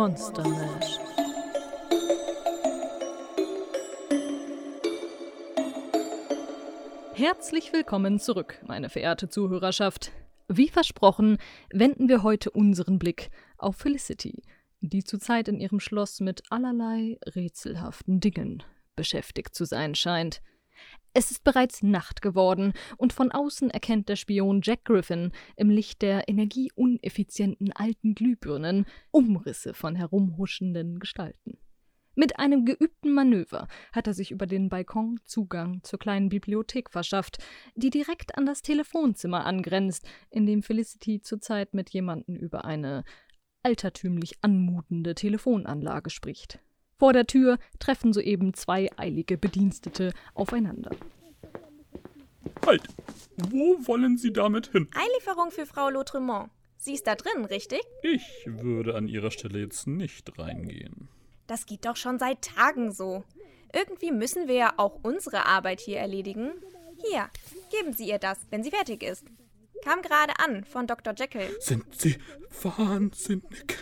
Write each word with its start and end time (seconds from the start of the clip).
Monster 0.00 0.48
Mash. 0.48 0.98
Herzlich 7.12 7.74
willkommen 7.74 8.18
zurück, 8.18 8.58
meine 8.66 8.88
verehrte 8.88 9.28
Zuhörerschaft. 9.28 10.10
Wie 10.48 10.70
versprochen, 10.70 11.36
wenden 11.70 12.08
wir 12.08 12.22
heute 12.22 12.50
unseren 12.50 12.98
Blick 12.98 13.28
auf 13.58 13.76
Felicity, 13.76 14.42
die 14.80 15.04
zurzeit 15.04 15.48
in 15.48 15.60
ihrem 15.60 15.80
Schloss 15.80 16.20
mit 16.20 16.44
allerlei 16.48 17.18
rätselhaften 17.26 18.20
Dingen 18.20 18.62
beschäftigt 18.96 19.54
zu 19.54 19.66
sein 19.66 19.94
scheint. 19.94 20.40
Es 21.12 21.30
ist 21.30 21.42
bereits 21.42 21.82
Nacht 21.82 22.22
geworden, 22.22 22.72
und 22.96 23.12
von 23.12 23.32
außen 23.32 23.70
erkennt 23.70 24.08
der 24.08 24.16
Spion 24.16 24.60
Jack 24.62 24.84
Griffin 24.84 25.32
im 25.56 25.68
Licht 25.68 26.02
der 26.02 26.28
energieuneffizienten 26.28 27.72
alten 27.72 28.14
Glühbirnen 28.14 28.86
Umrisse 29.10 29.74
von 29.74 29.96
herumhuschenden 29.96 31.00
Gestalten. 31.00 31.58
Mit 32.14 32.38
einem 32.38 32.64
geübten 32.64 33.12
Manöver 33.12 33.66
hat 33.92 34.06
er 34.06 34.14
sich 34.14 34.30
über 34.30 34.46
den 34.46 34.68
Balkon 34.68 35.20
Zugang 35.24 35.80
zur 35.84 35.98
kleinen 35.98 36.28
Bibliothek 36.28 36.90
verschafft, 36.90 37.38
die 37.76 37.90
direkt 37.90 38.36
an 38.36 38.46
das 38.46 38.62
Telefonzimmer 38.62 39.46
angrenzt, 39.46 40.06
in 40.30 40.44
dem 40.44 40.62
Felicity 40.62 41.22
zurzeit 41.22 41.72
mit 41.72 41.90
jemandem 41.90 42.36
über 42.36 42.64
eine 42.64 43.04
altertümlich 43.62 44.38
anmutende 44.42 45.14
Telefonanlage 45.14 46.10
spricht. 46.10 46.60
Vor 47.00 47.14
der 47.14 47.26
Tür 47.26 47.58
treffen 47.78 48.12
soeben 48.12 48.52
zwei 48.52 48.90
eilige 48.98 49.38
Bedienstete 49.38 50.12
aufeinander. 50.34 50.90
Halt! 52.66 52.82
Wo 53.38 53.78
wollen 53.86 54.18
Sie 54.18 54.34
damit 54.34 54.66
hin? 54.66 54.86
Einlieferung 54.94 55.50
für 55.50 55.64
Frau 55.64 55.88
Lautremont. 55.88 56.50
Sie 56.76 56.92
ist 56.92 57.06
da 57.06 57.14
drin, 57.14 57.46
richtig? 57.46 57.80
Ich 58.02 58.44
würde 58.44 58.96
an 58.96 59.08
Ihrer 59.08 59.30
Stelle 59.30 59.60
jetzt 59.60 59.86
nicht 59.86 60.38
reingehen. 60.38 61.08
Das 61.46 61.64
geht 61.64 61.86
doch 61.86 61.96
schon 61.96 62.18
seit 62.18 62.42
Tagen 62.42 62.92
so. 62.92 63.24
Irgendwie 63.72 64.12
müssen 64.12 64.46
wir 64.46 64.56
ja 64.56 64.74
auch 64.76 64.98
unsere 65.02 65.46
Arbeit 65.46 65.80
hier 65.80 66.00
erledigen. 66.00 66.52
Hier, 67.08 67.30
geben 67.70 67.94
Sie 67.94 68.10
ihr 68.10 68.18
das, 68.18 68.38
wenn 68.50 68.62
sie 68.62 68.72
fertig 68.72 69.02
ist. 69.02 69.24
Kam 69.82 70.02
gerade 70.02 70.34
an 70.38 70.64
von 70.64 70.86
Dr. 70.86 71.14
Jekyll. 71.16 71.48
Sind 71.60 71.98
Sie 71.98 72.18
wahnsinnig? 72.62 73.78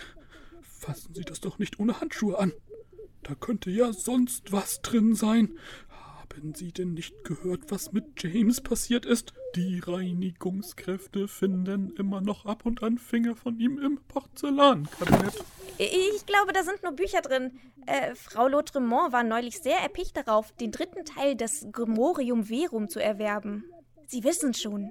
Fassen 0.62 1.14
Sie 1.17 1.23
das 1.23 1.41
doch 1.41 1.59
nicht 1.59 1.81
ohne 1.81 2.01
Handschuhe 2.01 2.39
an. 2.39 2.53
Da 3.29 3.34
könnte 3.34 3.71
ja 3.71 3.93
sonst 3.93 4.53
was 4.53 4.81
drin 4.81 5.15
sein. 5.15 5.51
Haben 5.91 6.55
Sie 6.55 6.73
denn 6.73 6.95
nicht 6.95 7.25
gehört, 7.25 7.70
was 7.70 7.93
mit 7.93 8.23
James 8.23 8.62
passiert 8.62 9.05
ist? 9.05 9.35
Die 9.55 9.81
Reinigungskräfte 9.81 11.29
finden 11.29 11.95
immer 11.98 12.23
noch 12.23 12.47
ab 12.47 12.65
und 12.65 12.83
an 12.83 12.97
Finger 12.97 13.37
von 13.37 13.59
ihm 13.61 13.79
im 13.79 14.01
Porzellankabinett. 14.09 15.45
Ich 15.77 16.25
glaube, 16.25 16.55
da 16.55 16.62
sind 16.62 16.83
nur 16.83 16.93
Bücher 16.93 17.20
drin. 17.20 17.59
Äh, 17.85 18.15
Frau 18.15 18.48
Lautremont 18.48 19.12
war 19.12 19.25
neulich 19.25 19.61
sehr 19.61 19.79
erpicht 19.79 20.17
darauf, 20.17 20.53
den 20.53 20.73
dritten 20.73 21.05
Teil 21.05 21.37
des 21.37 21.67
Grimorium 21.70 22.45
Verum 22.45 22.89
zu 22.89 22.98
erwerben. 22.98 23.65
Sie 24.07 24.25
wissen 24.25 24.55
schon. 24.55 24.91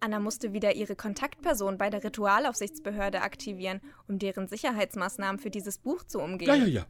Anna 0.00 0.20
musste 0.20 0.52
wieder 0.52 0.76
ihre 0.76 0.94
Kontaktperson 0.94 1.78
bei 1.78 1.90
der 1.90 2.04
Ritualaufsichtsbehörde 2.04 3.22
aktivieren, 3.22 3.80
um 4.06 4.18
deren 4.18 4.46
Sicherheitsmaßnahmen 4.46 5.40
für 5.40 5.50
dieses 5.50 5.78
Buch 5.78 6.04
zu 6.04 6.20
umgehen. 6.20 6.48
Ja, 6.48 6.54
ja, 6.54 6.66
ja. 6.66 6.86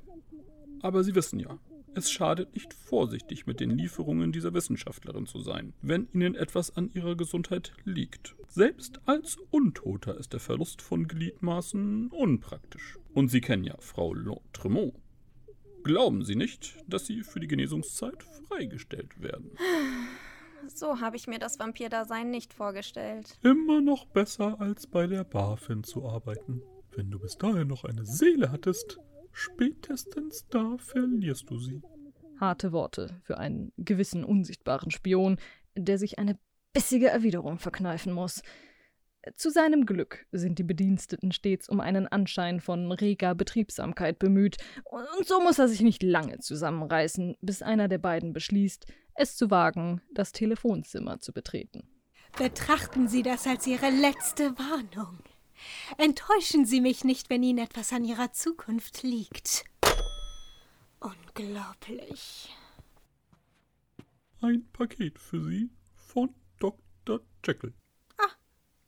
Aber 0.82 1.04
Sie 1.04 1.14
wissen 1.14 1.40
ja, 1.40 1.58
es 1.94 2.10
schadet 2.10 2.54
nicht 2.54 2.74
vorsichtig 2.74 3.46
mit 3.46 3.60
den 3.60 3.70
Lieferungen 3.70 4.30
dieser 4.30 4.54
Wissenschaftlerin 4.54 5.26
zu 5.26 5.40
sein, 5.40 5.72
wenn 5.82 6.08
Ihnen 6.12 6.34
etwas 6.34 6.76
an 6.76 6.90
Ihrer 6.94 7.16
Gesundheit 7.16 7.72
liegt. 7.84 8.36
Selbst 8.48 9.00
als 9.06 9.36
Untoter 9.50 10.16
ist 10.16 10.32
der 10.32 10.40
Verlust 10.40 10.80
von 10.80 11.08
Gliedmaßen 11.08 12.08
unpraktisch. 12.08 12.98
Und 13.14 13.28
Sie 13.28 13.40
kennen 13.40 13.64
ja 13.64 13.74
Frau 13.80 14.14
Lautremont. 14.14 14.94
Glauben 15.82 16.24
Sie 16.24 16.36
nicht, 16.36 16.76
dass 16.86 17.06
Sie 17.06 17.22
für 17.22 17.40
die 17.40 17.48
Genesungszeit 17.48 18.22
freigestellt 18.46 19.20
werden. 19.20 19.50
So 20.74 21.00
habe 21.00 21.16
ich 21.16 21.26
mir 21.26 21.38
das 21.38 21.58
Vampirdasein 21.58 22.30
nicht 22.30 22.52
vorgestellt. 22.52 23.38
Immer 23.42 23.80
noch 23.80 24.06
besser, 24.06 24.60
als 24.60 24.86
bei 24.86 25.06
der 25.06 25.24
BaFin 25.24 25.82
zu 25.84 26.06
arbeiten. 26.06 26.62
Wenn 26.94 27.10
du 27.10 27.18
bis 27.18 27.38
dahin 27.38 27.68
noch 27.68 27.84
eine 27.84 28.04
Seele 28.04 28.50
hattest, 28.50 28.98
spätestens 29.38 30.46
da 30.48 30.76
verlierst 30.78 31.48
du 31.48 31.58
sie. 31.58 31.80
Harte 32.40 32.72
Worte 32.72 33.20
für 33.22 33.38
einen 33.38 33.72
gewissen 33.76 34.24
unsichtbaren 34.24 34.90
Spion, 34.90 35.38
der 35.76 35.98
sich 35.98 36.18
eine 36.18 36.38
bissige 36.72 37.08
Erwiderung 37.08 37.58
verkneifen 37.58 38.12
muss. 38.12 38.42
Zu 39.36 39.50
seinem 39.50 39.84
Glück 39.86 40.26
sind 40.32 40.58
die 40.58 40.64
Bediensteten 40.64 41.32
stets 41.32 41.68
um 41.68 41.80
einen 41.80 42.06
Anschein 42.06 42.60
von 42.60 42.90
reger 42.92 43.34
Betriebsamkeit 43.34 44.18
bemüht, 44.18 44.56
und 44.84 45.26
so 45.26 45.40
muss 45.40 45.58
er 45.58 45.68
sich 45.68 45.82
nicht 45.82 46.02
lange 46.02 46.38
zusammenreißen, 46.38 47.36
bis 47.40 47.62
einer 47.62 47.88
der 47.88 47.98
beiden 47.98 48.32
beschließt, 48.32 48.86
es 49.14 49.36
zu 49.36 49.50
wagen, 49.50 50.00
das 50.14 50.32
Telefonzimmer 50.32 51.18
zu 51.18 51.32
betreten. 51.32 51.88
Betrachten 52.38 53.08
Sie 53.08 53.22
das 53.22 53.46
als 53.46 53.66
Ihre 53.66 53.90
letzte 53.90 54.56
Warnung. 54.58 55.18
Enttäuschen 55.96 56.66
Sie 56.66 56.80
mich 56.80 57.04
nicht, 57.04 57.30
wenn 57.30 57.42
Ihnen 57.42 57.58
etwas 57.58 57.92
an 57.92 58.04
Ihrer 58.04 58.32
Zukunft 58.32 59.02
liegt. 59.02 59.64
Unglaublich. 61.00 62.54
Ein 64.40 64.68
Paket 64.72 65.18
für 65.18 65.42
Sie 65.44 65.70
von 65.94 66.34
Dr. 66.58 67.20
Jekyll. 67.44 67.74
Ah, 68.18 68.30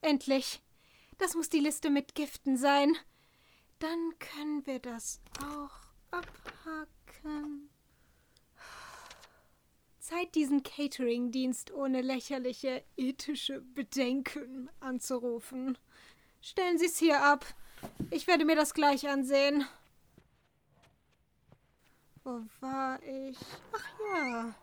endlich. 0.00 0.60
Das 1.18 1.34
muss 1.34 1.48
die 1.48 1.60
Liste 1.60 1.90
mit 1.90 2.14
Giften 2.14 2.56
sein. 2.56 2.96
Dann 3.78 4.12
können 4.18 4.66
wir 4.66 4.78
das 4.78 5.20
auch 5.42 5.70
abhaken. 6.10 7.70
Zeit, 9.98 10.34
diesen 10.34 10.62
Catering-Dienst 10.62 11.72
ohne 11.72 12.02
lächerliche 12.02 12.84
ethische 12.96 13.60
Bedenken 13.60 14.68
anzurufen. 14.80 15.78
Stellen 16.40 16.78
Sie 16.78 16.86
es 16.86 16.98
hier 16.98 17.22
ab. 17.22 17.44
Ich 18.10 18.26
werde 18.26 18.44
mir 18.44 18.56
das 18.56 18.74
gleich 18.74 19.08
ansehen. 19.08 19.64
Wo 22.24 22.42
war 22.60 23.02
ich? 23.02 23.38
Ach 23.72 23.88
ja. 24.14 24.54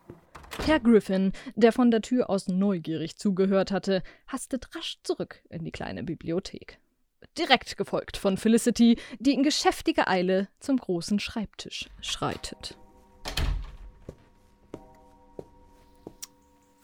Herr 0.65 0.79
Griffin, 0.79 1.33
der 1.55 1.71
von 1.71 1.91
der 1.91 2.01
Tür 2.01 2.29
aus 2.29 2.47
neugierig 2.47 3.17
zugehört 3.17 3.71
hatte, 3.71 4.03
hastet 4.27 4.75
rasch 4.75 4.99
zurück 5.03 5.41
in 5.49 5.63
die 5.63 5.71
kleine 5.71 6.03
Bibliothek. 6.03 6.79
Direkt 7.37 7.77
gefolgt 7.77 8.17
von 8.17 8.37
Felicity, 8.37 8.99
die 9.19 9.33
in 9.33 9.43
geschäftiger 9.43 10.07
Eile 10.07 10.49
zum 10.59 10.77
großen 10.77 11.19
Schreibtisch 11.19 11.89
schreitet. 12.01 12.77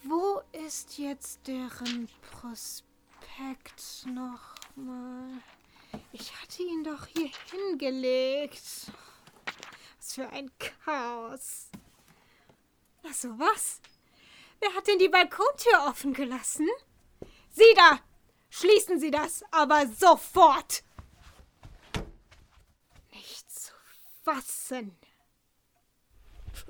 Wo 0.04 0.42
ist 0.66 0.98
jetzt 0.98 1.48
deren 1.48 2.08
Prospekt 2.31 4.06
nochmal? 4.76 5.42
Ich 6.12 6.34
hatte 6.42 6.64
ihn 6.64 6.84
doch 6.84 7.06
hier 7.08 7.30
hingelegt. 7.52 8.62
Was 9.98 10.14
für 10.14 10.30
ein 10.30 10.52
Chaos. 10.60 11.70
Ach 13.08 13.14
so, 13.14 13.30
was? 13.40 13.82
Wer 14.60 14.74
hat 14.74 14.88
denn 14.88 15.00
die 15.00 15.10
Balkontür 15.10 15.86
offen 15.88 16.14
gelassen? 16.14 16.68
Sie 17.50 17.74
da! 17.76 18.00
Schließen 18.50 19.00
Sie 19.00 19.12
das, 19.12 19.44
aber 19.52 19.88
sofort! 19.88 20.84
Nicht 23.12 23.52
zu 23.52 23.74
fassen. 24.24 24.96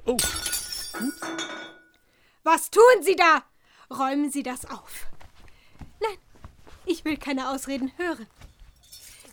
Oh, 0.06 0.18
Was 2.44 2.70
tun 2.72 3.02
Sie 3.02 3.16
da? 3.16 3.44
Räumen 3.90 4.31
Sie 4.31 4.44
das 4.44 4.66
auf. 4.66 5.08
Ich 6.85 7.06
will 7.06 7.18
keine 7.18 7.50
Ausreden 7.50 7.91
hören. 7.97 8.28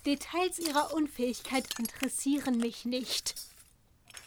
Details 0.07 0.59
Ihrer 0.59 0.95
Unfähigkeit 0.95 1.67
interessieren 1.79 2.59
mich 2.59 2.85
nicht. 2.85 3.35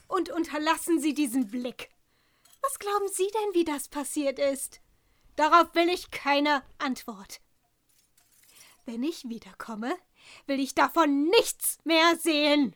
Und 0.08 0.30
unterlassen 0.30 1.00
Sie 1.00 1.14
diesen 1.14 1.50
Blick. 1.50 1.90
Was 2.62 2.80
glauben 2.80 3.08
Sie 3.12 3.28
denn, 3.28 3.54
wie 3.54 3.66
das 3.66 3.88
passiert 3.88 4.40
ist? 4.40 4.82
Darauf 5.36 5.74
will 5.74 5.90
ich 5.90 6.12
keine 6.12 6.64
Antwort. 6.78 7.42
Wenn 8.86 9.04
ich 9.04 9.28
wiederkomme, 9.28 9.96
will 10.46 10.60
ich 10.60 10.76
davon 10.76 11.26
nichts 11.26 11.80
mehr 11.84 12.16
sehen. 12.18 12.76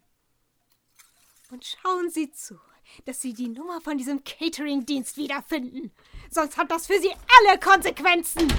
Und 1.51 1.65
schauen 1.65 2.09
Sie 2.09 2.31
zu, 2.31 2.59
dass 3.05 3.21
Sie 3.21 3.33
die 3.33 3.49
Nummer 3.49 3.81
von 3.81 3.97
diesem 3.97 4.23
Catering-Dienst 4.23 5.17
wiederfinden. 5.17 5.91
Sonst 6.29 6.57
hat 6.57 6.71
das 6.71 6.87
für 6.87 6.99
Sie 6.99 7.11
alle 7.11 7.59
Konsequenzen. 7.59 8.51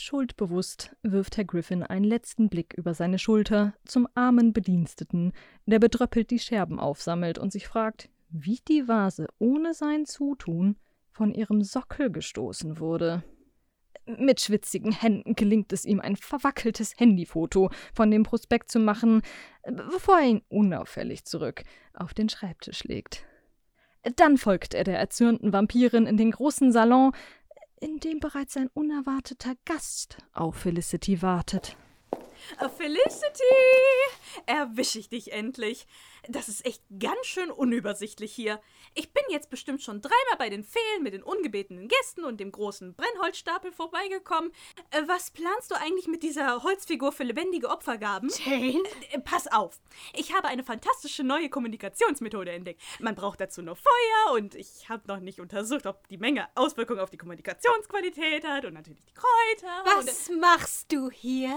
Schuldbewusst 0.00 0.96
wirft 1.02 1.36
Herr 1.36 1.44
Griffin 1.44 1.82
einen 1.82 2.04
letzten 2.04 2.48
Blick 2.48 2.74
über 2.74 2.94
seine 2.94 3.18
Schulter 3.18 3.74
zum 3.84 4.08
armen 4.14 4.52
Bediensteten, 4.52 5.32
der 5.66 5.78
bedröppelt 5.78 6.30
die 6.30 6.38
Scherben 6.38 6.78
aufsammelt 6.80 7.38
und 7.38 7.52
sich 7.52 7.66
fragt, 7.66 8.08
wie 8.30 8.60
die 8.68 8.88
Vase 8.88 9.26
ohne 9.38 9.74
sein 9.74 10.06
Zutun 10.06 10.76
von 11.10 11.34
ihrem 11.34 11.62
Sockel 11.62 12.10
gestoßen 12.10 12.78
wurde. 12.78 13.24
Mit 14.06 14.40
schwitzigen 14.40 14.92
Händen 14.92 15.34
gelingt 15.34 15.72
es 15.72 15.84
ihm, 15.84 16.00
ein 16.00 16.16
verwackeltes 16.16 16.98
Handyfoto 16.98 17.70
von 17.92 18.10
dem 18.10 18.22
Prospekt 18.22 18.70
zu 18.70 18.78
machen, 18.78 19.22
bevor 19.64 20.18
er 20.20 20.26
ihn 20.26 20.42
unauffällig 20.48 21.24
zurück 21.24 21.62
auf 21.92 22.14
den 22.14 22.28
Schreibtisch 22.28 22.84
legt. 22.84 23.26
Dann 24.16 24.38
folgt 24.38 24.74
er 24.74 24.84
der 24.84 24.98
erzürnten 24.98 25.52
Vampirin 25.52 26.06
in 26.06 26.16
den 26.16 26.30
großen 26.30 26.72
Salon, 26.72 27.12
in 27.80 27.98
dem 28.00 28.20
bereits 28.20 28.56
ein 28.56 28.68
unerwarteter 28.74 29.54
Gast 29.64 30.18
auf 30.32 30.56
Felicity 30.56 31.22
wartet. 31.22 31.76
Felicity! 32.76 33.42
Erwische 34.46 34.98
ich 34.98 35.08
dich 35.08 35.32
endlich. 35.32 35.86
Das 36.28 36.48
ist 36.48 36.66
echt 36.66 36.82
ganz 36.98 37.26
schön 37.26 37.50
unübersichtlich 37.50 38.32
hier. 38.32 38.60
Ich 38.94 39.12
bin 39.12 39.22
jetzt 39.30 39.50
bestimmt 39.50 39.82
schon 39.82 40.00
dreimal 40.00 40.36
bei 40.38 40.50
den 40.50 40.64
Feen 40.64 41.02
mit 41.02 41.14
den 41.14 41.22
ungebetenen 41.22 41.88
Gästen 41.88 42.24
und 42.24 42.38
dem 42.38 42.52
großen 42.52 42.94
Brennholzstapel 42.94 43.72
vorbeigekommen. 43.72 44.52
Äh, 44.90 45.02
was 45.06 45.30
planst 45.30 45.70
du 45.70 45.76
eigentlich 45.76 46.06
mit 46.06 46.22
dieser 46.22 46.62
Holzfigur 46.62 47.12
für 47.12 47.24
lebendige 47.24 47.68
Opfergaben? 47.68 48.30
Jane? 48.44 48.82
Äh, 49.10 49.20
pass 49.20 49.46
auf. 49.46 49.80
Ich 50.14 50.34
habe 50.34 50.48
eine 50.48 50.64
fantastische 50.64 51.24
neue 51.24 51.48
Kommunikationsmethode 51.48 52.50
entdeckt. 52.50 52.82
Man 53.00 53.14
braucht 53.14 53.40
dazu 53.40 53.62
nur 53.62 53.76
Feuer 53.76 54.34
und 54.34 54.54
ich 54.54 54.88
habe 54.88 55.02
noch 55.06 55.20
nicht 55.20 55.40
untersucht, 55.40 55.86
ob 55.86 56.06
die 56.08 56.18
Menge 56.18 56.48
Auswirkungen 56.54 57.00
auf 57.00 57.10
die 57.10 57.18
Kommunikationsqualität 57.18 58.44
hat 58.44 58.64
und 58.64 58.74
natürlich 58.74 59.04
die 59.04 59.14
Kräuter. 59.14 59.84
Was 59.84 60.30
machst 60.30 60.92
du 60.92 61.10
hier? 61.10 61.56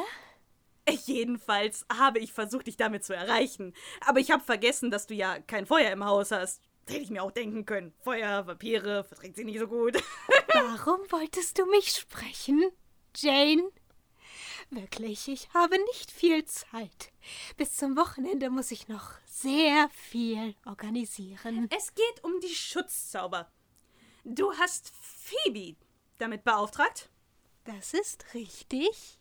Jedenfalls 1.06 1.86
habe 1.92 2.20
ich 2.20 2.34
versucht, 2.34 2.68
dich 2.68 2.78
damit 2.78 3.04
zu 3.04 3.14
erreichen. 3.14 3.74
Aber 4.06 4.20
ich 4.20 4.32
habe 4.32 4.44
vergessen, 4.44 4.92
dass 4.92 5.08
du 5.08 5.14
ja 5.14 5.40
kein 5.40 5.66
Feuer 5.66 5.92
im 5.92 6.06
Haus 6.06 6.32
hast. 6.32 6.62
Hätte 6.88 7.04
ich 7.04 7.10
mir 7.10 7.24
auch 7.24 7.32
denken 7.32 7.66
können. 7.66 7.94
Feuer, 8.00 8.48
Vampire, 8.48 9.04
verträgt 9.04 9.36
sie 9.36 9.44
nicht 9.44 9.60
so 9.60 9.68
gut. 9.68 9.96
Warum 10.54 11.00
wolltest 11.12 11.58
du 11.58 11.66
mich 11.68 11.92
sprechen, 11.92 12.64
Jane? 13.16 13.70
Wirklich, 14.70 15.28
ich 15.28 15.50
habe 15.54 15.78
nicht 15.86 16.12
viel 16.12 16.46
Zeit. 16.46 17.12
Bis 17.58 17.76
zum 17.76 17.98
Wochenende 17.98 18.50
muss 18.50 18.72
ich 18.72 18.88
noch 18.88 19.14
sehr 19.26 19.90
viel 19.90 20.56
organisieren. 20.66 21.68
Es 21.76 21.94
geht 21.94 22.24
um 22.24 22.40
die 22.40 22.56
Schutzzauber. 22.56 23.52
Du 24.24 24.54
hast 24.54 24.92
Phoebe 24.92 25.76
damit 26.18 26.44
beauftragt? 26.44 27.10
Das 27.66 27.94
ist 27.94 28.34
richtig. 28.34 29.20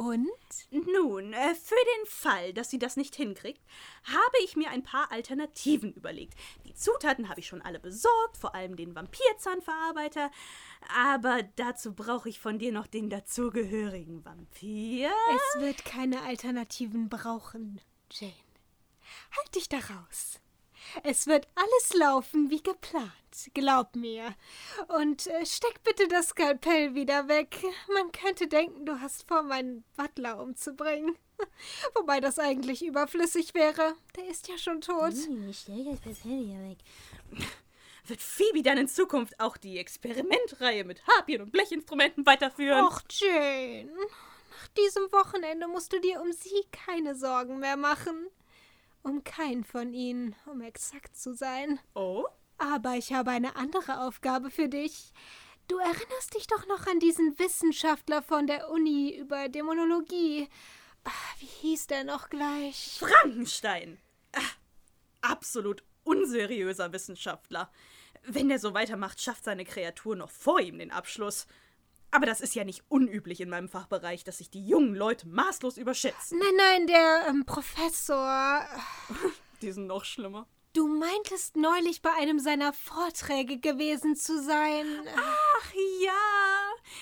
Und? 0.00 0.24
Nun, 0.70 1.34
äh, 1.34 1.54
für 1.54 1.74
den 1.74 2.06
Fall, 2.06 2.54
dass 2.54 2.70
sie 2.70 2.78
das 2.78 2.96
nicht 2.96 3.16
hinkriegt, 3.16 3.60
habe 4.04 4.36
ich 4.42 4.56
mir 4.56 4.70
ein 4.70 4.82
paar 4.82 5.12
Alternativen 5.12 5.92
überlegt. 5.92 6.32
Die 6.64 6.72
Zutaten 6.72 7.28
habe 7.28 7.40
ich 7.40 7.46
schon 7.46 7.60
alle 7.60 7.78
besorgt, 7.78 8.38
vor 8.38 8.54
allem 8.54 8.76
den 8.76 8.94
Vampirzahnverarbeiter. 8.94 10.30
Aber 10.96 11.42
dazu 11.56 11.92
brauche 11.92 12.30
ich 12.30 12.40
von 12.40 12.58
dir 12.58 12.72
noch 12.72 12.86
den 12.86 13.10
dazugehörigen 13.10 14.24
Vampir. 14.24 15.10
Es 15.36 15.60
wird 15.60 15.84
keine 15.84 16.22
Alternativen 16.22 17.10
brauchen, 17.10 17.78
Jane. 18.10 18.32
Halt 19.36 19.54
dich 19.54 19.68
da 19.68 19.80
raus. 19.80 20.40
Es 21.04 21.26
wird 21.26 21.48
alles 21.54 21.94
laufen 21.94 22.50
wie 22.50 22.62
geplant. 22.62 23.12
Glaub 23.54 23.94
mir. 23.96 24.34
Und 24.88 25.26
äh, 25.26 25.46
steck 25.46 25.82
bitte 25.84 26.08
das 26.08 26.28
Skalpell 26.28 26.94
wieder 26.94 27.28
weg. 27.28 27.56
Man 27.94 28.12
könnte 28.12 28.48
denken, 28.48 28.86
du 28.86 29.00
hast 29.00 29.26
vor, 29.28 29.42
meinen 29.42 29.84
Butler 29.96 30.40
umzubringen. 30.40 31.16
Wobei 31.94 32.20
das 32.20 32.38
eigentlich 32.38 32.84
überflüssig 32.84 33.54
wäre. 33.54 33.94
Der 34.16 34.26
ist 34.28 34.48
ja 34.48 34.58
schon 34.58 34.80
tot. 34.80 35.12
Hm, 35.12 35.52
stell 35.52 35.84
das 35.84 35.98
Skalpell 35.98 36.40
wieder 36.40 36.68
weg. 36.68 36.78
Wird 38.06 38.22
Phoebe 38.22 38.62
dann 38.62 38.78
in 38.78 38.88
Zukunft 38.88 39.38
auch 39.38 39.56
die 39.56 39.78
Experimentreihe 39.78 40.84
mit 40.84 41.06
Harpien 41.06 41.42
und 41.42 41.52
Blechinstrumenten 41.52 42.26
weiterführen? 42.26 42.84
Och, 42.84 43.02
Jane. 43.08 43.90
Nach 44.60 44.68
diesem 44.76 45.04
Wochenende 45.12 45.68
musst 45.68 45.92
du 45.92 46.00
dir 46.00 46.20
um 46.20 46.32
sie 46.32 46.64
keine 46.72 47.14
Sorgen 47.14 47.60
mehr 47.60 47.76
machen. 47.76 48.28
Um 49.02 49.24
keinen 49.24 49.64
von 49.64 49.92
ihnen, 49.94 50.36
um 50.46 50.60
exakt 50.60 51.16
zu 51.16 51.34
sein. 51.34 51.80
Oh? 51.94 52.24
Aber 52.58 52.94
ich 52.96 53.12
habe 53.12 53.30
eine 53.30 53.56
andere 53.56 54.02
Aufgabe 54.02 54.50
für 54.50 54.68
dich. 54.68 55.12
Du 55.68 55.78
erinnerst 55.78 56.34
dich 56.34 56.46
doch 56.46 56.66
noch 56.66 56.86
an 56.86 56.98
diesen 56.98 57.38
Wissenschaftler 57.38 58.22
von 58.22 58.46
der 58.46 58.70
Uni 58.70 59.16
über 59.16 59.48
Dämonologie. 59.48 60.48
Ach, 61.04 61.34
wie 61.38 61.46
hieß 61.46 61.86
der 61.86 62.04
noch 62.04 62.28
gleich? 62.28 62.98
Frankenstein. 62.98 63.98
Ach, 64.32 64.56
absolut 65.22 65.82
unseriöser 66.04 66.92
Wissenschaftler. 66.92 67.70
Wenn 68.24 68.48
der 68.48 68.58
so 68.58 68.74
weitermacht, 68.74 69.20
schafft 69.20 69.44
seine 69.44 69.64
Kreatur 69.64 70.16
noch 70.16 70.30
vor 70.30 70.60
ihm 70.60 70.78
den 70.78 70.90
Abschluss. 70.90 71.46
Aber 72.10 72.26
das 72.26 72.40
ist 72.40 72.54
ja 72.54 72.64
nicht 72.64 72.82
unüblich 72.88 73.40
in 73.40 73.48
meinem 73.48 73.68
Fachbereich, 73.68 74.24
dass 74.24 74.38
sich 74.38 74.50
die 74.50 74.66
jungen 74.66 74.94
Leute 74.94 75.28
maßlos 75.28 75.76
überschätzen. 75.78 76.38
Nein, 76.38 76.56
nein, 76.56 76.86
der 76.86 77.26
ähm, 77.28 77.44
Professor. 77.44 78.64
die 79.62 79.72
sind 79.72 79.86
noch 79.86 80.04
schlimmer. 80.04 80.46
Du 80.72 80.86
meintest 80.86 81.56
neulich 81.56 82.00
bei 82.00 82.10
einem 82.12 82.38
seiner 82.38 82.72
Vorträge 82.72 83.58
gewesen 83.58 84.14
zu 84.14 84.40
sein. 84.40 84.86
Ach 85.16 85.72
ja, 86.00 86.12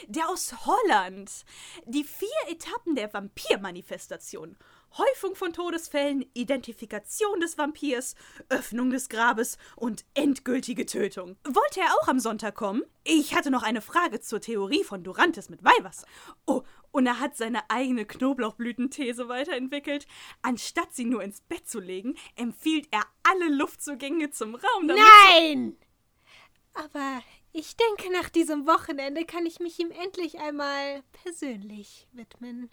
der 0.07 0.31
aus 0.31 0.55
Holland. 0.65 1.45
Die 1.85 2.05
vier 2.05 2.29
Etappen 2.49 2.95
der 2.95 3.13
Vampirmanifestation. 3.13 4.57
Häufung 4.97 5.35
von 5.35 5.53
Todesfällen, 5.53 6.25
Identifikation 6.35 7.41
des 7.41 7.59
Vampirs, 7.59 8.15
Öffnung 8.49 8.91
des 8.91 9.09
Grabes 9.09 9.59
und 9.77 10.05
endgültige 10.15 10.87
Tötung. 10.87 11.37
Wollte 11.45 11.81
er 11.81 11.95
auch 12.01 12.09
am 12.09 12.21
Sonntag 12.21 12.55
kommen? 12.55 12.83
Ich 13.05 13.35
hatte 13.35 13.51
noch 13.51 13.63
eine 13.63 13.81
Frage 13.81 14.21
zur 14.21 14.41
Theorie 14.41 14.85
von 14.85 15.05
Durantes 15.05 15.51
mit 15.51 15.63
Weihwasser. 15.65 16.07
Oh, 16.47 16.63
und 16.91 17.07
er 17.07 17.21
hat 17.21 17.37
seine 17.37 17.69
eigene 17.71 18.07
Knoblauchblütenthese 18.07 19.29
weiterentwickelt. 19.29 20.07
Anstatt 20.43 20.95
sie 20.95 21.05
nur 21.05 21.23
ins 21.23 21.41
Bett 21.43 21.69
zu 21.69 21.81
legen, 21.81 22.17
empfiehlt 22.37 22.89
er 22.91 23.03
alle 23.23 23.55
Luftzugänge 23.55 24.31
zum 24.31 24.55
Raum. 24.55 24.87
Nein! 24.87 25.77
Aber 26.75 27.23
ich 27.53 27.77
denke, 27.77 28.13
nach 28.13 28.29
diesem 28.29 28.67
Wochenende 28.67 29.25
kann 29.25 29.47
ich 29.47 29.59
mich 29.59 29.79
ihm 29.79 29.91
endlich 29.91 30.39
einmal 30.39 31.03
persönlich 31.25 32.07
widmen. 32.13 32.71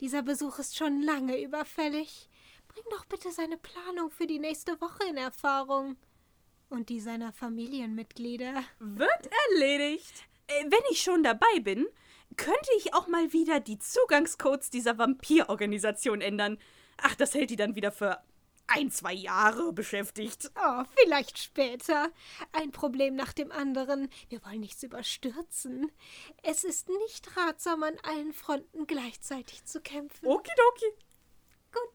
Dieser 0.00 0.22
Besuch 0.22 0.58
ist 0.58 0.76
schon 0.76 1.02
lange 1.02 1.40
überfällig. 1.42 2.28
Bring 2.68 2.84
doch 2.90 3.04
bitte 3.04 3.30
seine 3.32 3.58
Planung 3.58 4.10
für 4.10 4.26
die 4.26 4.38
nächste 4.38 4.80
Woche 4.80 5.06
in 5.08 5.18
Erfahrung. 5.18 5.96
Und 6.70 6.88
die 6.88 7.00
seiner 7.00 7.32
Familienmitglieder. 7.32 8.64
Wird 8.78 9.30
erledigt. 9.50 10.24
Äh, 10.46 10.64
wenn 10.64 10.80
ich 10.90 11.02
schon 11.02 11.22
dabei 11.22 11.60
bin, 11.60 11.86
könnte 12.36 12.70
ich 12.78 12.94
auch 12.94 13.08
mal 13.08 13.32
wieder 13.32 13.60
die 13.60 13.78
Zugangscodes 13.78 14.70
dieser 14.70 14.96
Vampirorganisation 14.96 16.20
ändern. 16.20 16.58
Ach, 16.96 17.14
das 17.16 17.34
hält 17.34 17.50
die 17.50 17.56
dann 17.56 17.74
wieder 17.74 17.92
für 17.92 18.22
ein, 18.70 18.90
zwei 18.90 19.12
Jahre 19.12 19.72
beschäftigt. 19.72 20.50
Oh, 20.56 20.84
vielleicht 20.96 21.38
später. 21.38 22.10
Ein 22.52 22.70
Problem 22.72 23.14
nach 23.14 23.32
dem 23.32 23.52
anderen. 23.52 24.08
Wir 24.28 24.44
wollen 24.44 24.60
nichts 24.60 24.82
überstürzen. 24.82 25.90
Es 26.42 26.64
ist 26.64 26.88
nicht 26.88 27.36
ratsam, 27.36 27.82
an 27.82 27.98
allen 28.02 28.32
Fronten 28.32 28.86
gleichzeitig 28.86 29.64
zu 29.64 29.80
kämpfen. 29.80 30.26
Okidoki. 30.26 30.86
Gut. 31.72 31.90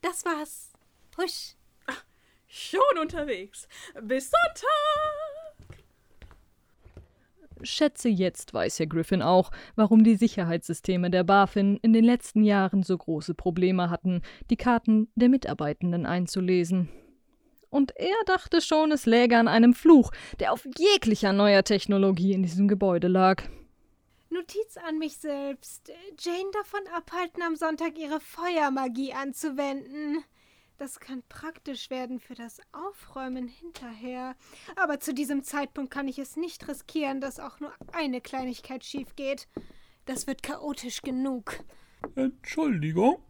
Das 0.00 0.24
war's. 0.24 0.72
Husch. 1.16 1.54
Ach, 1.86 2.04
schon 2.48 2.98
unterwegs. 3.00 3.68
Bis 4.00 4.30
Sonntag. 4.30 5.33
Schätze, 7.64 8.08
jetzt 8.08 8.54
weiß 8.54 8.78
Herr 8.78 8.86
Griffin 8.86 9.22
auch, 9.22 9.50
warum 9.76 10.04
die 10.04 10.16
Sicherheitssysteme 10.16 11.10
der 11.10 11.24
BaFin 11.24 11.78
in 11.82 11.92
den 11.92 12.04
letzten 12.04 12.44
Jahren 12.44 12.82
so 12.82 12.96
große 12.96 13.34
Probleme 13.34 13.90
hatten, 13.90 14.22
die 14.50 14.56
Karten 14.56 15.08
der 15.14 15.28
Mitarbeitenden 15.28 16.06
einzulesen. 16.06 16.88
Und 17.70 17.96
er 17.96 18.14
dachte 18.26 18.60
schon, 18.60 18.92
es 18.92 19.04
läge 19.04 19.36
an 19.36 19.48
einem 19.48 19.74
Fluch, 19.74 20.12
der 20.38 20.52
auf 20.52 20.66
jeglicher 20.78 21.32
neuer 21.32 21.64
Technologie 21.64 22.32
in 22.32 22.42
diesem 22.42 22.68
Gebäude 22.68 23.08
lag. 23.08 23.42
Notiz 24.30 24.76
an 24.76 24.98
mich 24.98 25.16
selbst. 25.16 25.92
Jane 26.18 26.50
davon 26.52 26.80
abhalten, 26.92 27.42
am 27.42 27.56
Sonntag 27.56 27.98
ihre 27.98 28.20
Feuermagie 28.20 29.12
anzuwenden. 29.12 30.24
Das 30.76 30.98
kann 30.98 31.22
praktisch 31.28 31.88
werden 31.88 32.18
für 32.18 32.34
das 32.34 32.60
Aufräumen 32.72 33.46
hinterher. 33.46 34.34
Aber 34.76 34.98
zu 34.98 35.14
diesem 35.14 35.44
Zeitpunkt 35.44 35.92
kann 35.92 36.08
ich 36.08 36.18
es 36.18 36.36
nicht 36.36 36.66
riskieren, 36.68 37.20
dass 37.20 37.38
auch 37.38 37.60
nur 37.60 37.72
eine 37.92 38.20
Kleinigkeit 38.20 38.84
schief 38.84 39.14
geht. 39.14 39.48
Das 40.04 40.26
wird 40.26 40.42
chaotisch 40.42 41.02
genug. 41.02 41.60
Entschuldigung. 42.16 43.22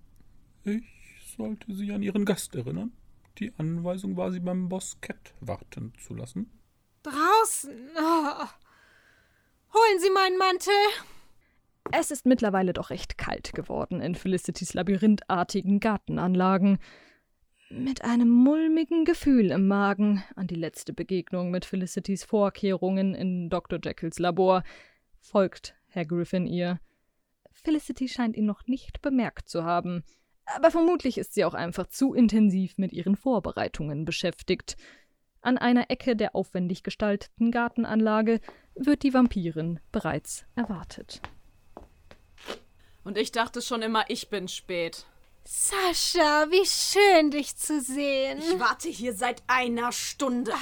Ich 0.64 1.34
sollte 1.36 1.74
Sie 1.74 1.92
an 1.92 2.02
Ihren 2.02 2.24
Gast 2.24 2.54
erinnern. 2.54 2.92
Die 3.38 3.52
Anweisung 3.58 4.16
war, 4.16 4.32
Sie 4.32 4.40
beim 4.40 4.68
Boskett 4.68 5.34
warten 5.40 5.92
zu 5.98 6.14
lassen. 6.14 6.50
Draußen. 7.02 7.90
Oh. 7.96 8.46
Holen 9.74 10.00
Sie 10.00 10.10
meinen 10.10 10.38
Mantel. 10.38 10.72
Es 11.92 12.10
ist 12.10 12.24
mittlerweile 12.24 12.72
doch 12.72 12.90
recht 12.90 13.18
kalt 13.18 13.52
geworden 13.52 14.00
in 14.00 14.14
Felicitys 14.14 14.72
labyrinthartigen 14.72 15.80
Gartenanlagen 15.80 16.78
mit 17.76 18.04
einem 18.04 18.28
mulmigen 18.28 19.04
Gefühl 19.04 19.50
im 19.50 19.66
Magen 19.66 20.22
an 20.36 20.46
die 20.46 20.54
letzte 20.54 20.92
Begegnung 20.92 21.50
mit 21.50 21.64
Felicitys 21.64 22.24
Vorkehrungen 22.24 23.14
in 23.14 23.50
Dr. 23.50 23.78
Jekylls 23.82 24.18
Labor, 24.18 24.62
folgt 25.20 25.74
Herr 25.88 26.04
Griffin 26.04 26.46
ihr. 26.46 26.78
Felicity 27.50 28.08
scheint 28.08 28.36
ihn 28.36 28.46
noch 28.46 28.66
nicht 28.66 29.02
bemerkt 29.02 29.48
zu 29.48 29.64
haben, 29.64 30.04
aber 30.46 30.70
vermutlich 30.70 31.18
ist 31.18 31.34
sie 31.34 31.44
auch 31.44 31.54
einfach 31.54 31.86
zu 31.88 32.14
intensiv 32.14 32.78
mit 32.78 32.92
ihren 32.92 33.16
Vorbereitungen 33.16 34.04
beschäftigt. 34.04 34.76
An 35.40 35.58
einer 35.58 35.90
Ecke 35.90 36.16
der 36.16 36.36
aufwendig 36.36 36.82
gestalteten 36.82 37.50
Gartenanlage 37.50 38.40
wird 38.74 39.02
die 39.02 39.14
Vampirin 39.14 39.80
bereits 39.90 40.46
erwartet. 40.54 41.22
Und 43.02 43.18
ich 43.18 43.32
dachte 43.32 43.60
schon 43.60 43.82
immer, 43.82 44.04
ich 44.08 44.30
bin 44.30 44.48
spät. 44.48 45.06
Sascha, 45.46 46.46
wie 46.50 46.64
schön, 46.64 47.30
dich 47.30 47.56
zu 47.56 47.80
sehen. 47.80 48.38
Ich 48.38 48.58
warte 48.58 48.88
hier 48.88 49.14
seit 49.14 49.42
einer 49.46 49.92
Stunde. 49.92 50.54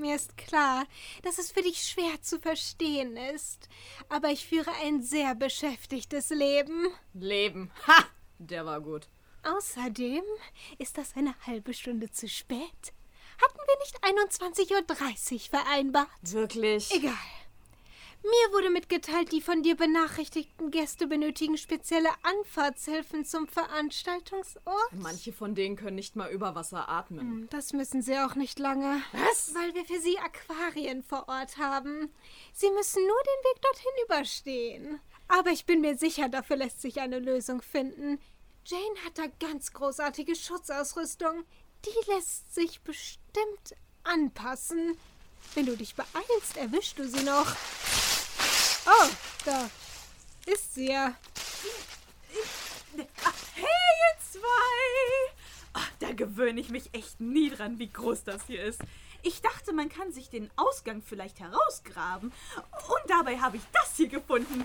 Mir 0.00 0.16
ist 0.16 0.36
klar, 0.38 0.86
dass 1.22 1.38
es 1.38 1.52
für 1.52 1.60
dich 1.60 1.82
schwer 1.82 2.20
zu 2.22 2.40
verstehen 2.40 3.16
ist. 3.16 3.68
Aber 4.08 4.30
ich 4.30 4.46
führe 4.46 4.70
ein 4.82 5.02
sehr 5.02 5.34
beschäftigtes 5.34 6.30
Leben. 6.30 6.88
Leben. 7.12 7.70
Ha! 7.86 8.04
Der 8.38 8.64
war 8.64 8.80
gut. 8.80 9.08
Außerdem 9.42 10.24
ist 10.78 10.96
das 10.96 11.14
eine 11.16 11.34
halbe 11.46 11.74
Stunde 11.74 12.10
zu 12.10 12.26
spät. 12.26 12.92
Hatten 13.42 13.58
wir 13.66 13.78
nicht 13.80 14.02
21.30 14.32 15.32
Uhr 15.32 15.40
vereinbart? 15.50 16.08
Wirklich? 16.22 16.90
Egal. 16.94 17.12
Mir 18.24 18.52
wurde 18.54 18.70
mitgeteilt, 18.70 19.32
die 19.32 19.42
von 19.42 19.62
dir 19.62 19.76
benachrichtigten 19.76 20.70
Gäste 20.70 21.06
benötigen 21.06 21.58
spezielle 21.58 22.08
Anfahrtshilfen 22.22 23.26
zum 23.26 23.46
Veranstaltungsort. 23.46 24.92
Manche 24.92 25.30
von 25.32 25.54
denen 25.54 25.76
können 25.76 25.96
nicht 25.96 26.16
mal 26.16 26.30
über 26.30 26.54
Wasser 26.54 26.88
atmen. 26.88 27.20
Hm, 27.20 27.48
Das 27.50 27.74
müssen 27.74 28.00
sie 28.00 28.18
auch 28.18 28.34
nicht 28.34 28.58
lange. 28.58 29.02
Was? 29.12 29.54
Weil 29.54 29.74
wir 29.74 29.84
für 29.84 30.00
sie 30.00 30.18
Aquarien 30.18 31.02
vor 31.02 31.28
Ort 31.28 31.58
haben. 31.58 32.10
Sie 32.54 32.70
müssen 32.70 33.02
nur 33.06 33.22
den 33.22 33.44
Weg 33.44 33.62
dorthin 33.62 34.04
überstehen. 34.06 35.00
Aber 35.28 35.50
ich 35.50 35.66
bin 35.66 35.82
mir 35.82 35.98
sicher, 35.98 36.30
dafür 36.30 36.56
lässt 36.56 36.80
sich 36.80 37.00
eine 37.00 37.18
Lösung 37.18 37.60
finden. 37.60 38.18
Jane 38.64 39.04
hat 39.04 39.18
da 39.18 39.24
ganz 39.46 39.72
großartige 39.74 40.34
Schutzausrüstung. 40.34 41.44
Die 41.84 42.10
lässt 42.10 42.54
sich 42.54 42.80
bestimmt 42.80 43.74
anpassen. 44.02 44.96
Wenn 45.54 45.66
du 45.66 45.76
dich 45.76 45.94
beeilst, 45.94 46.56
erwischst 46.56 46.98
du 46.98 47.06
sie 47.06 47.22
noch. 47.22 47.54
Oh, 48.86 49.08
da 49.44 49.70
ist 50.46 50.74
sie 50.74 50.90
ja. 50.90 51.14
Ach, 53.24 53.34
hey, 53.54 53.64
ihr 53.64 54.20
zwei! 54.30 55.34
Ach, 55.72 55.90
da 56.00 56.12
gewöhne 56.12 56.60
ich 56.60 56.68
mich 56.68 56.92
echt 56.92 57.20
nie 57.20 57.50
dran, 57.50 57.78
wie 57.78 57.88
groß 57.88 58.24
das 58.24 58.46
hier 58.46 58.62
ist. 58.62 58.80
Ich 59.22 59.40
dachte, 59.40 59.72
man 59.72 59.88
kann 59.88 60.12
sich 60.12 60.28
den 60.28 60.50
Ausgang 60.56 61.02
vielleicht 61.02 61.40
herausgraben. 61.40 62.32
Und 62.56 63.10
dabei 63.10 63.38
habe 63.38 63.56
ich 63.56 63.62
das 63.72 63.96
hier 63.96 64.08
gefunden. 64.08 64.64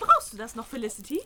Brauchst 0.00 0.32
du 0.32 0.36
das 0.36 0.56
noch, 0.56 0.66
Felicity? 0.66 1.22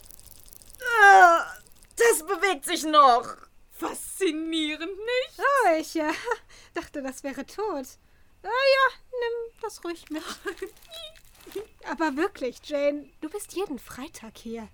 Das 1.97 2.27
bewegt 2.27 2.67
sich 2.67 2.85
noch. 2.85 3.37
Faszinierend, 3.71 4.93
nicht? 4.97 5.39
Oh, 5.39 5.77
ich 5.79 5.95
ja, 5.95 6.11
dachte, 6.75 7.03
das 7.03 7.25
wäre 7.25 7.45
tot. 7.47 7.87
Ah 8.43 8.47
ja, 8.47 8.97
nimm 9.11 9.61
das 9.63 9.83
ruhig 9.83 10.05
mit. 10.11 10.23
Aber 11.91 12.17
wirklich, 12.17 12.59
Jane, 12.65 13.09
du 13.21 13.29
bist 13.29 13.53
jeden 13.55 13.79
Freitag 13.79 14.39
hier. 14.39 14.69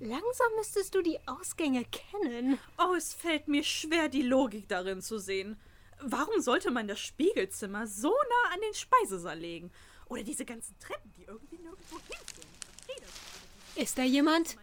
Langsam 0.00 0.48
müsstest 0.56 0.94
du 0.94 1.02
die 1.02 1.18
Ausgänge 1.26 1.84
kennen. 1.84 2.58
Oh, 2.78 2.94
es 2.94 3.14
fällt 3.14 3.48
mir 3.48 3.62
schwer, 3.62 4.08
die 4.08 4.22
Logik 4.22 4.68
darin 4.68 5.00
zu 5.00 5.18
sehen. 5.18 5.58
Warum 6.00 6.40
sollte 6.40 6.70
man 6.70 6.88
das 6.88 6.98
Spiegelzimmer 6.98 7.86
so 7.86 8.10
nah 8.10 8.54
an 8.54 8.60
den 8.60 8.74
Speisesaal 8.74 9.38
legen? 9.38 9.70
Oder 10.08 10.24
diese 10.24 10.44
ganzen 10.44 10.76
Treppen, 10.78 11.12
die 11.16 11.22
irgendwie 11.22 11.58
nirgendwo 11.58 11.98
das. 12.08 13.82
Ist 13.82 13.96
da 13.96 14.02
jemand? 14.02 14.56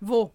Wo? 0.00 0.32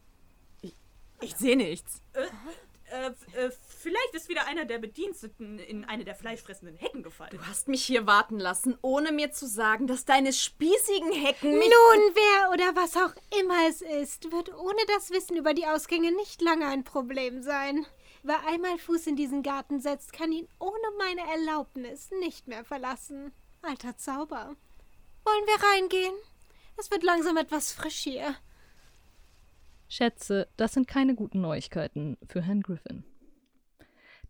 Ich, 0.62 0.74
ich 1.21 1.36
sehe 1.36 1.55
nichts. 1.55 2.01
Äh, 2.13 3.12
äh, 3.36 3.51
vielleicht 3.79 4.13
ist 4.13 4.29
wieder 4.29 4.45
einer 4.45 4.65
der 4.65 4.77
Bediensteten 4.77 5.59
in 5.59 5.86
eine 5.86 6.03
der 6.03 6.15
fleischfressenden 6.15 6.75
Hecken 6.75 7.03
gefallen. 7.03 7.31
Du 7.31 7.48
hast 7.48 7.67
mich 7.67 7.83
hier 7.83 8.05
warten 8.05 8.39
lassen, 8.39 8.77
ohne 8.81 9.12
mir 9.12 9.31
zu 9.31 9.48
sagen, 9.48 9.88
dass 9.88 10.05
deine 10.05 10.33
spießigen 10.33 11.12
Hecken 11.12 11.57
mich. 11.57 11.69
Nun, 11.69 12.15
wer 12.15 12.51
oder 12.51 12.75
was 12.75 12.95
auch 12.98 13.13
immer 13.39 13.67
es 13.67 13.81
ist, 13.81 14.31
wird 14.31 14.53
ohne 14.53 14.81
das 14.95 15.12
Wissen 15.12 15.38
über 15.38 15.53
die 15.53 15.65
Ausgänge 15.65 16.12
nicht 16.12 16.41
lange 16.41 16.67
ein 16.67 16.83
Problem 16.83 17.41
sein. 17.41 17.86
Wer 18.24 18.45
einmal 18.48 18.77
Fuß 18.77 19.07
in 19.07 19.15
diesen 19.15 19.43
Garten 19.43 19.79
setzt, 19.79 20.12
kann 20.13 20.31
ihn 20.31 20.48
ohne 20.59 20.74
meine 20.98 21.21
Erlaubnis 21.31 22.12
nicht 22.19 22.48
mehr 22.48 22.65
verlassen. 22.65 23.31
Alter 23.62 23.98
Zauber. 23.98 24.55
Wollen 25.25 25.45
wir 25.45 25.69
reingehen? 25.74 26.13
Es 26.77 26.91
wird 26.91 27.03
langsam 27.03 27.38
etwas 27.38 27.71
frisch 27.71 28.00
hier. 28.00 28.36
Schätze, 29.88 30.48
das 30.55 30.74
sind 30.74 30.88
keine 30.88 31.15
guten 31.15 31.41
Neuigkeiten 31.41 32.17
für 32.27 32.41
Herrn 32.41 32.62
Griffin. 32.62 33.03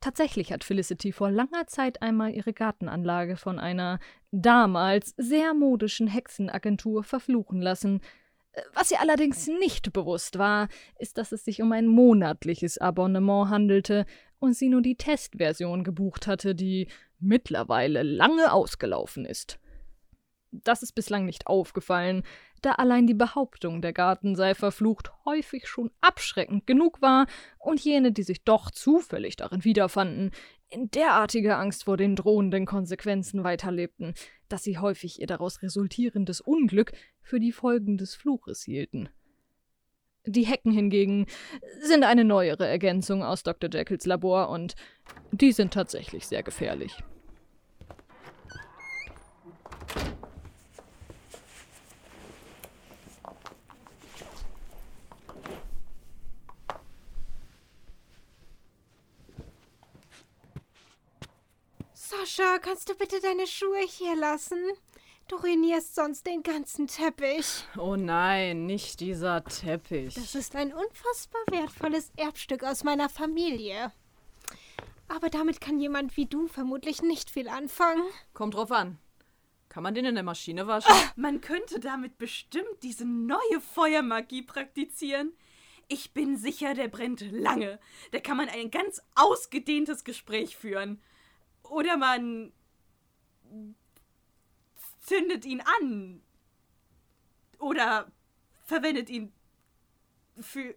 Tatsächlich 0.01 0.53
hat 0.53 0.63
Felicity 0.63 1.11
vor 1.11 1.29
langer 1.29 1.67
Zeit 1.67 2.01
einmal 2.01 2.33
ihre 2.33 2.53
Gartenanlage 2.53 3.35
von 3.35 3.59
einer 3.59 3.99
damals 4.31 5.13
sehr 5.17 5.53
modischen 5.53 6.07
Hexenagentur 6.07 7.03
verfluchen 7.03 7.61
lassen. 7.61 7.99
Was 8.73 8.91
ihr 8.91 9.01
allerdings 9.01 9.47
nicht 9.47 9.91
bewusst 9.91 10.37
war, 10.37 10.69
ist, 10.97 11.17
dass 11.17 11.31
es 11.31 11.43
sich 11.43 11.61
um 11.61 11.71
ein 11.73 11.87
monatliches 11.87 12.77
Abonnement 12.77 13.49
handelte 13.49 14.05
und 14.39 14.53
sie 14.53 14.69
nur 14.69 14.81
die 14.81 14.95
Testversion 14.95 15.83
gebucht 15.83 16.27
hatte, 16.27 16.55
die 16.55 16.87
mittlerweile 17.19 18.03
lange 18.03 18.53
ausgelaufen 18.53 19.25
ist. 19.25 19.59
Das 20.51 20.81
ist 20.81 20.93
bislang 20.93 21.25
nicht 21.25 21.47
aufgefallen, 21.47 22.23
da 22.61 22.71
allein 22.73 23.07
die 23.07 23.13
Behauptung, 23.13 23.81
der 23.81 23.93
Garten 23.93 24.35
sei 24.35 24.55
verflucht, 24.55 25.11
häufig 25.25 25.67
schon 25.67 25.91
abschreckend 26.01 26.65
genug 26.67 27.01
war 27.01 27.27
und 27.57 27.79
jene, 27.79 28.11
die 28.11 28.23
sich 28.23 28.43
doch 28.43 28.71
zufällig 28.71 29.35
darin 29.35 29.63
wiederfanden, 29.63 30.31
in 30.69 30.89
derartiger 30.91 31.57
Angst 31.59 31.85
vor 31.85 31.97
den 31.97 32.15
drohenden 32.15 32.65
Konsequenzen 32.65 33.43
weiterlebten, 33.43 34.13
dass 34.49 34.63
sie 34.63 34.77
häufig 34.77 35.19
ihr 35.21 35.27
daraus 35.27 35.61
resultierendes 35.61 36.41
Unglück 36.41 36.91
für 37.21 37.39
die 37.39 37.51
Folgen 37.51 37.97
des 37.97 38.15
Fluches 38.15 38.63
hielten. 38.63 39.09
Die 40.25 40.45
Hecken 40.45 40.71
hingegen 40.71 41.27
sind 41.81 42.03
eine 42.03 42.23
neuere 42.23 42.67
Ergänzung 42.67 43.23
aus 43.23 43.43
Dr. 43.43 43.69
Jekylls 43.71 44.05
Labor 44.05 44.49
und 44.49 44.75
die 45.31 45.51
sind 45.51 45.73
tatsächlich 45.73 46.27
sehr 46.27 46.43
gefährlich. 46.43 46.97
Sascha, 62.09 62.57
kannst 62.57 62.89
du 62.89 62.95
bitte 62.95 63.19
deine 63.21 63.45
Schuhe 63.45 63.85
hier 63.87 64.15
lassen? 64.15 64.57
Du 65.27 65.35
ruinierst 65.35 65.93
sonst 65.93 66.25
den 66.25 66.41
ganzen 66.41 66.87
Teppich. 66.87 67.63
Oh 67.77 67.95
nein, 67.95 68.65
nicht 68.65 68.99
dieser 68.99 69.43
Teppich. 69.43 70.15
Das 70.15 70.33
ist 70.33 70.55
ein 70.55 70.73
unfassbar 70.73 71.41
wertvolles 71.51 72.11
Erbstück 72.17 72.63
aus 72.63 72.83
meiner 72.83 73.09
Familie. 73.09 73.91
Aber 75.07 75.29
damit 75.29 75.61
kann 75.61 75.79
jemand 75.79 76.17
wie 76.17 76.25
du 76.25 76.47
vermutlich 76.47 77.03
nicht 77.03 77.29
viel 77.29 77.47
anfangen. 77.47 78.01
Kommt 78.33 78.55
drauf 78.55 78.71
an. 78.71 78.97
Kann 79.67 79.83
man 79.83 79.93
den 79.93 80.05
in 80.05 80.15
der 80.15 80.23
Maschine 80.23 80.65
waschen? 80.65 80.91
Man 81.15 81.41
könnte 81.41 81.79
damit 81.79 82.17
bestimmt 82.17 82.81
diese 82.81 83.05
neue 83.05 83.61
Feuermagie 83.75 84.41
praktizieren. 84.41 85.33
Ich 85.87 86.11
bin 86.11 86.37
sicher, 86.37 86.73
der 86.73 86.87
brennt 86.87 87.21
lange. 87.31 87.79
Da 88.13 88.19
kann 88.19 88.37
man 88.37 88.49
ein 88.49 88.71
ganz 88.71 88.99
ausgedehntes 89.13 90.03
Gespräch 90.03 90.57
führen. 90.57 90.99
Oder 91.69 91.97
man 91.97 92.51
zündet 95.03 95.45
ihn 95.45 95.61
an. 95.61 96.21
Oder 97.59 98.11
verwendet 98.65 99.09
ihn 99.09 99.31
für 100.39 100.75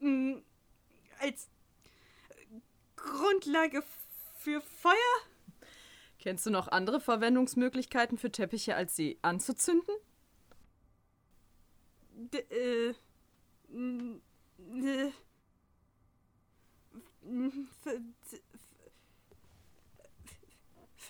mm, 0.00 0.36
als 1.18 1.48
Grundlage 2.96 3.82
für 4.38 4.60
Feuer. 4.60 4.94
Kennst 6.18 6.46
du 6.46 6.50
noch 6.50 6.68
andere 6.68 7.00
Verwendungsmöglichkeiten 7.00 8.16
für 8.18 8.30
Teppiche, 8.30 8.76
als 8.76 8.96
sie 8.96 9.18
anzuzünden? 9.22 9.94
D 12.14 12.38
äh, 12.38 12.94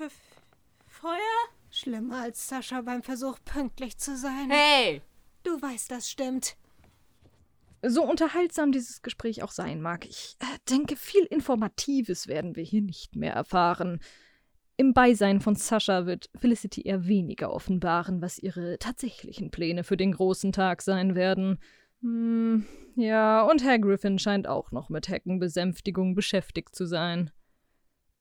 n- 0.03 0.09
äh, 0.09 0.09
n- 0.09 0.09
f- 0.09 0.13
f- 0.13 0.87
f- 0.87 1.01
Feuer? 1.01 1.19
Schlimmer 1.71 2.23
als 2.23 2.49
Sascha 2.49 2.83
beim 2.83 3.03
Versuch, 3.03 3.39
pünktlich 3.45 3.97
zu 3.97 4.17
sein. 4.17 4.51
Hey! 4.51 5.03
Du 5.43 5.61
weißt, 5.61 5.91
das 5.91 6.11
stimmt. 6.11 6.57
So 7.85 8.05
unterhaltsam 8.05 8.71
dieses 8.71 9.03
Gespräch 9.03 9.43
auch 9.43 9.51
sein 9.51 9.81
mag, 9.81 10.07
ich 10.07 10.37
äh, 10.39 10.59
denke, 10.71 10.97
viel 10.97 11.25
Informatives 11.25 12.29
werden 12.29 12.55
wir 12.55 12.63
hier 12.63 12.83
nicht 12.83 13.17
mehr 13.17 13.33
erfahren. 13.33 14.01
Im 14.77 14.95
Beisein 14.95 15.41
von 15.41 15.57
Sascha 15.57 16.07
wird 16.07 16.31
Felicity 16.37 16.83
eher 16.83 17.07
weniger 17.07 17.53
offenbaren, 17.53 18.23
was 18.23 18.39
ihre 18.39 18.79
tatsächlichen 18.79 19.51
Pläne 19.51 19.83
für 19.83 19.97
den 19.97 20.13
großen 20.13 20.53
Tag 20.53 20.83
sein 20.83 21.15
werden. 21.15 21.59
Hm, 22.03 22.67
ja, 22.95 23.43
und 23.43 23.65
Herr 23.65 23.79
Griffin 23.79 24.19
scheint 24.19 24.47
auch 24.47 24.71
noch 24.71 24.89
mit 24.89 25.09
Heckenbesänftigung 25.09 26.15
beschäftigt 26.15 26.75
zu 26.75 26.87
sein. 26.87 27.31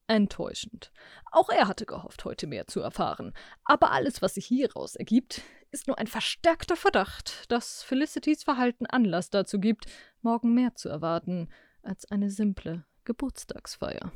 Enttäuschend. 0.06 0.92
Auch 1.30 1.48
er 1.48 1.68
hatte 1.68 1.86
gehofft, 1.86 2.24
heute 2.24 2.46
mehr 2.46 2.66
zu 2.66 2.80
erfahren. 2.80 3.32
Aber 3.64 3.92
alles, 3.92 4.20
was 4.20 4.34
sich 4.34 4.46
hieraus 4.46 4.96
ergibt, 4.96 5.42
ist 5.70 5.86
nur 5.86 5.98
ein 5.98 6.06
verstärkter 6.06 6.76
Verdacht, 6.76 7.50
dass 7.50 7.82
Felicitys 7.82 8.44
Verhalten 8.44 8.86
Anlass 8.86 9.30
dazu 9.30 9.58
gibt, 9.58 9.86
morgen 10.20 10.54
mehr 10.54 10.74
zu 10.74 10.88
erwarten 10.88 11.48
als 11.82 12.10
eine 12.10 12.30
simple 12.30 12.84
Geburtstagsfeier. 13.04 14.12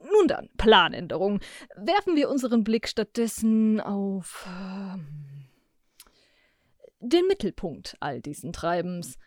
Nun 0.00 0.28
dann, 0.28 0.48
Planänderung. 0.56 1.40
Werfen 1.76 2.16
wir 2.16 2.28
unseren 2.28 2.64
Blick 2.64 2.88
stattdessen 2.88 3.80
auf 3.80 4.46
äh, 4.48 4.98
den 7.00 7.26
Mittelpunkt 7.26 7.96
all 8.00 8.20
diesen 8.20 8.52
Treibens. 8.52 9.18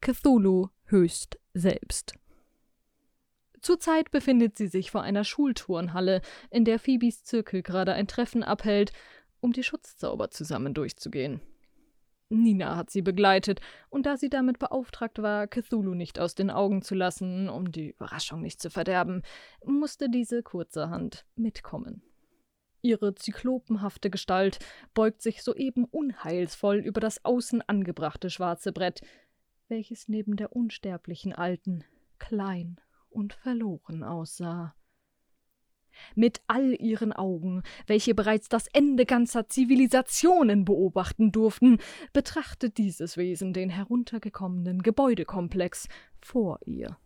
Cthulhu 0.00 0.68
höchst 0.84 1.38
selbst. 1.54 2.14
Zurzeit 3.66 4.12
befindet 4.12 4.56
sie 4.56 4.68
sich 4.68 4.92
vor 4.92 5.02
einer 5.02 5.24
Schulturnhalle, 5.24 6.20
in 6.52 6.64
der 6.64 6.78
Phoebes 6.78 7.24
Zirkel 7.24 7.64
gerade 7.64 7.94
ein 7.94 8.06
Treffen 8.06 8.44
abhält, 8.44 8.92
um 9.40 9.52
die 9.52 9.64
Schutzzauber 9.64 10.30
zusammen 10.30 10.72
durchzugehen. 10.72 11.40
Nina 12.28 12.76
hat 12.76 12.90
sie 12.90 13.02
begleitet, 13.02 13.60
und 13.90 14.06
da 14.06 14.16
sie 14.18 14.28
damit 14.28 14.60
beauftragt 14.60 15.20
war, 15.20 15.48
Cthulhu 15.48 15.94
nicht 15.94 16.20
aus 16.20 16.36
den 16.36 16.48
Augen 16.48 16.80
zu 16.82 16.94
lassen, 16.94 17.48
um 17.48 17.72
die 17.72 17.90
Überraschung 17.90 18.40
nicht 18.40 18.62
zu 18.62 18.70
verderben, 18.70 19.22
musste 19.64 20.08
diese 20.08 20.44
kurzerhand 20.44 21.26
mitkommen. 21.34 22.02
Ihre 22.82 23.16
zyklopenhafte 23.16 24.10
Gestalt 24.10 24.60
beugt 24.94 25.22
sich 25.22 25.42
soeben 25.42 25.86
unheilsvoll 25.86 26.76
über 26.76 27.00
das 27.00 27.24
außen 27.24 27.62
angebrachte 27.62 28.30
schwarze 28.30 28.70
Brett, 28.70 29.00
welches 29.66 30.06
neben 30.06 30.36
der 30.36 30.54
unsterblichen 30.54 31.32
Alten 31.32 31.82
klein 32.20 32.80
und 33.10 33.34
verloren 33.34 34.02
aussah 34.02 34.74
mit 36.14 36.40
all 36.46 36.74
ihren 36.80 37.12
Augen, 37.12 37.62
welche 37.86 38.14
bereits 38.14 38.48
das 38.48 38.66
Ende 38.68 39.06
ganzer 39.06 39.48
Zivilisationen 39.48 40.64
beobachten 40.64 41.32
durften, 41.32 41.78
betrachtet 42.12 42.78
dieses 42.78 43.16
Wesen 43.16 43.52
den 43.52 43.70
heruntergekommenen 43.70 44.82
Gebäudekomplex 44.82 45.88
vor 46.20 46.58
ihr. 46.64 46.96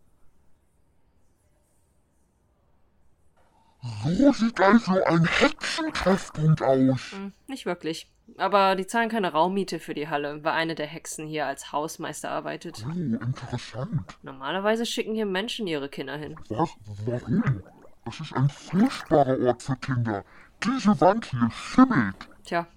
So 4.03 4.31
sieht 4.33 4.59
also 4.59 5.03
ein 5.03 5.25
Hexentreffpunkt 5.25 6.61
aus. 6.61 7.13
Hm, 7.13 7.33
nicht 7.47 7.65
wirklich. 7.65 8.10
Aber 8.37 8.75
die 8.75 8.87
zahlen 8.87 9.09
keine 9.09 9.31
Raummiete 9.31 9.79
für 9.79 9.93
die 9.93 10.07
Halle, 10.07 10.43
weil 10.43 10.53
eine 10.53 10.75
der 10.75 10.87
Hexen 10.87 11.27
hier 11.27 11.45
als 11.45 11.71
Hausmeister 11.71 12.31
arbeitet. 12.31 12.85
Oh, 12.87 12.91
interessant. 12.91 14.17
Normalerweise 14.23 14.85
schicken 14.85 15.13
hier 15.13 15.25
Menschen 15.25 15.67
ihre 15.67 15.89
Kinder 15.89 16.17
hin. 16.17 16.35
Was? 16.49 16.69
Warum? 17.05 17.63
Das 18.05 18.19
ist 18.19 18.33
ein 18.33 18.49
furchtbarer 18.49 19.39
Ort 19.45 19.61
für 19.61 19.75
Kinder. 19.75 20.23
Diese 20.63 20.99
Wand 21.01 21.25
hier 21.25 21.49
schimmelt. 21.51 22.15
Tja, 22.45 22.67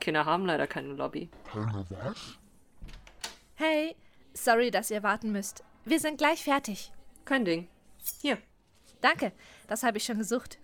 Kinder 0.00 0.24
haben 0.26 0.46
leider 0.46 0.66
keine 0.66 0.92
Lobby. 0.92 1.30
Keine 1.50 1.86
was? 1.88 2.38
Hey, 3.54 3.96
sorry, 4.34 4.70
dass 4.70 4.90
ihr 4.90 5.02
warten 5.02 5.32
müsst. 5.32 5.64
Wir 5.84 6.00
sind 6.00 6.18
gleich 6.18 6.44
fertig. 6.44 6.92
Kein 7.24 7.44
Ding. 7.44 7.68
Hier. 8.20 8.38
Danke, 9.00 9.32
das 9.68 9.82
habe 9.82 9.98
ich 9.98 10.04
schon 10.04 10.18
gesucht. 10.18 10.58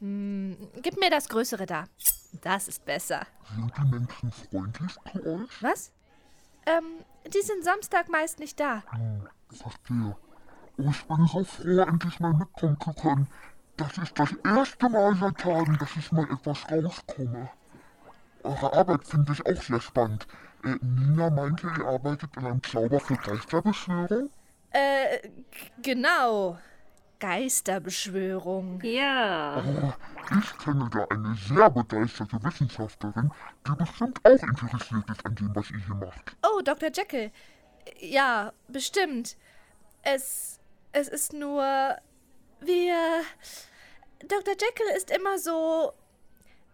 Hm, 0.00 0.56
gib 0.82 0.98
mir 0.98 1.10
das 1.10 1.28
Größere 1.28 1.66
da. 1.66 1.84
Das 2.40 2.68
ist 2.68 2.84
besser. 2.84 3.26
Sind 3.54 3.72
die 3.76 3.90
Menschen 3.90 4.32
freundlich 4.32 4.92
zu 5.12 5.26
euch? 5.26 5.62
Was? 5.62 5.92
Ähm, 6.66 7.04
die 7.26 7.42
sind 7.42 7.64
Samstag 7.64 8.08
meist 8.08 8.38
nicht 8.38 8.58
da. 8.58 8.82
Hm, 8.90 9.28
verstehe. 9.50 10.16
Oh, 10.78 10.90
ich 10.90 11.04
bin 11.04 11.26
so 11.26 11.44
froh, 11.44 11.80
endlich 11.80 12.18
mal 12.20 12.32
mitkommen 12.32 12.78
zu 12.80 12.92
können. 12.94 13.28
Das 13.76 13.98
ist 13.98 14.18
das 14.18 14.32
erste 14.44 14.88
Mal 14.88 15.14
seit 15.16 15.38
Tagen, 15.38 15.76
dass 15.78 15.96
ich 15.96 16.12
mal 16.12 16.24
etwas 16.30 16.70
rauskomme. 16.70 17.50
Eure 18.42 18.72
Arbeit 18.72 19.06
finde 19.06 19.32
ich 19.32 19.46
auch 19.46 19.62
sehr 19.62 19.80
spannend. 19.80 20.26
Äh, 20.64 20.76
Nina 20.80 21.30
meinte, 21.30 21.66
ihr 21.66 21.86
arbeitet 21.86 22.36
an 22.36 22.46
einem 22.46 22.62
Zauber 22.62 23.00
für 23.00 23.16
Geisterbeschwörung? 23.16 24.30
Äh, 24.70 25.28
genau. 25.82 26.58
Geisterbeschwörung. 27.22 28.80
Ja. 28.82 29.62
Oh, 29.64 29.92
ich 30.38 30.58
kenne 30.58 30.90
da 30.90 31.06
eine 31.08 31.36
sehr 31.36 31.70
begeisterte 31.70 32.42
Wissenschaftlerin, 32.42 33.30
die 33.64 33.76
bestimmt 33.76 34.18
auch 34.24 34.42
interessiert 34.42 35.08
ist 35.08 35.24
an 35.24 35.34
dem, 35.36 35.54
was 35.54 35.70
ihr 35.70 35.78
hier 35.78 35.94
macht. 35.94 36.36
Oh, 36.42 36.60
Dr. 36.62 36.90
Jekyll. 36.92 37.30
Ja, 38.00 38.52
bestimmt. 38.66 39.36
Es 40.02 40.58
es 40.90 41.08
ist 41.08 41.32
nur. 41.32 41.96
Wir. 42.60 43.22
Dr. 44.20 44.54
Jekyll 44.54 44.96
ist 44.96 45.10
immer 45.10 45.38
so. 45.38 45.92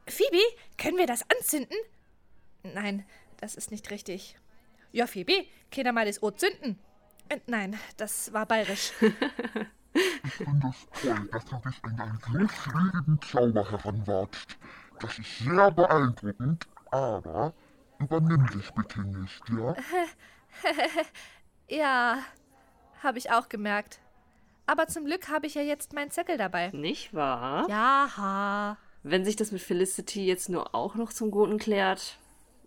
Phoebe, 0.08 0.42
können 0.78 0.96
wir 0.96 1.06
das 1.06 1.24
anzünden? 1.30 1.76
Nein, 2.62 3.04
das 3.36 3.54
ist 3.54 3.70
nicht 3.70 3.90
richtig. 3.90 4.36
Ja, 4.92 5.06
Phoebe, 5.06 5.44
können 5.70 5.94
mal 5.94 6.06
das 6.06 6.22
O 6.22 6.30
zünden? 6.30 6.78
Äh, 7.28 7.40
nein, 7.46 7.78
das 7.98 8.32
war 8.32 8.46
bayerisch. 8.46 8.92
ich 10.24 10.32
finde 10.32 10.68
es 10.68 11.02
toll, 11.02 11.28
dass 11.32 11.44
du 11.44 11.56
dich 11.56 11.84
an 11.84 12.00
einen 12.00 12.18
so 12.20 12.48
schwierigen 12.48 13.20
Zauber 13.22 13.70
heranwagst. 13.70 14.56
Das 15.00 15.18
ist 15.18 15.38
sehr 15.38 15.70
beeindruckend, 15.70 16.66
aber 16.90 17.52
übernimm 17.98 18.46
dich 18.48 18.70
bitte 18.72 19.00
nicht, 19.00 19.42
ja? 19.50 19.74
ja, 21.68 22.18
habe 23.02 23.18
ich 23.18 23.30
auch 23.30 23.48
gemerkt. 23.48 24.00
Aber 24.66 24.86
zum 24.86 25.04
Glück 25.06 25.28
habe 25.28 25.46
ich 25.46 25.54
ja 25.54 25.62
jetzt 25.62 25.94
meinen 25.94 26.10
Zettel 26.10 26.36
dabei. 26.36 26.68
Nicht 26.70 27.14
wahr? 27.14 27.66
Ja. 27.68 28.76
Wenn 29.02 29.24
sich 29.24 29.36
das 29.36 29.52
mit 29.52 29.62
Felicity 29.62 30.26
jetzt 30.26 30.48
nur 30.48 30.74
auch 30.74 30.94
noch 30.94 31.12
zum 31.12 31.30
Guten 31.30 31.58
klärt, 31.58 32.18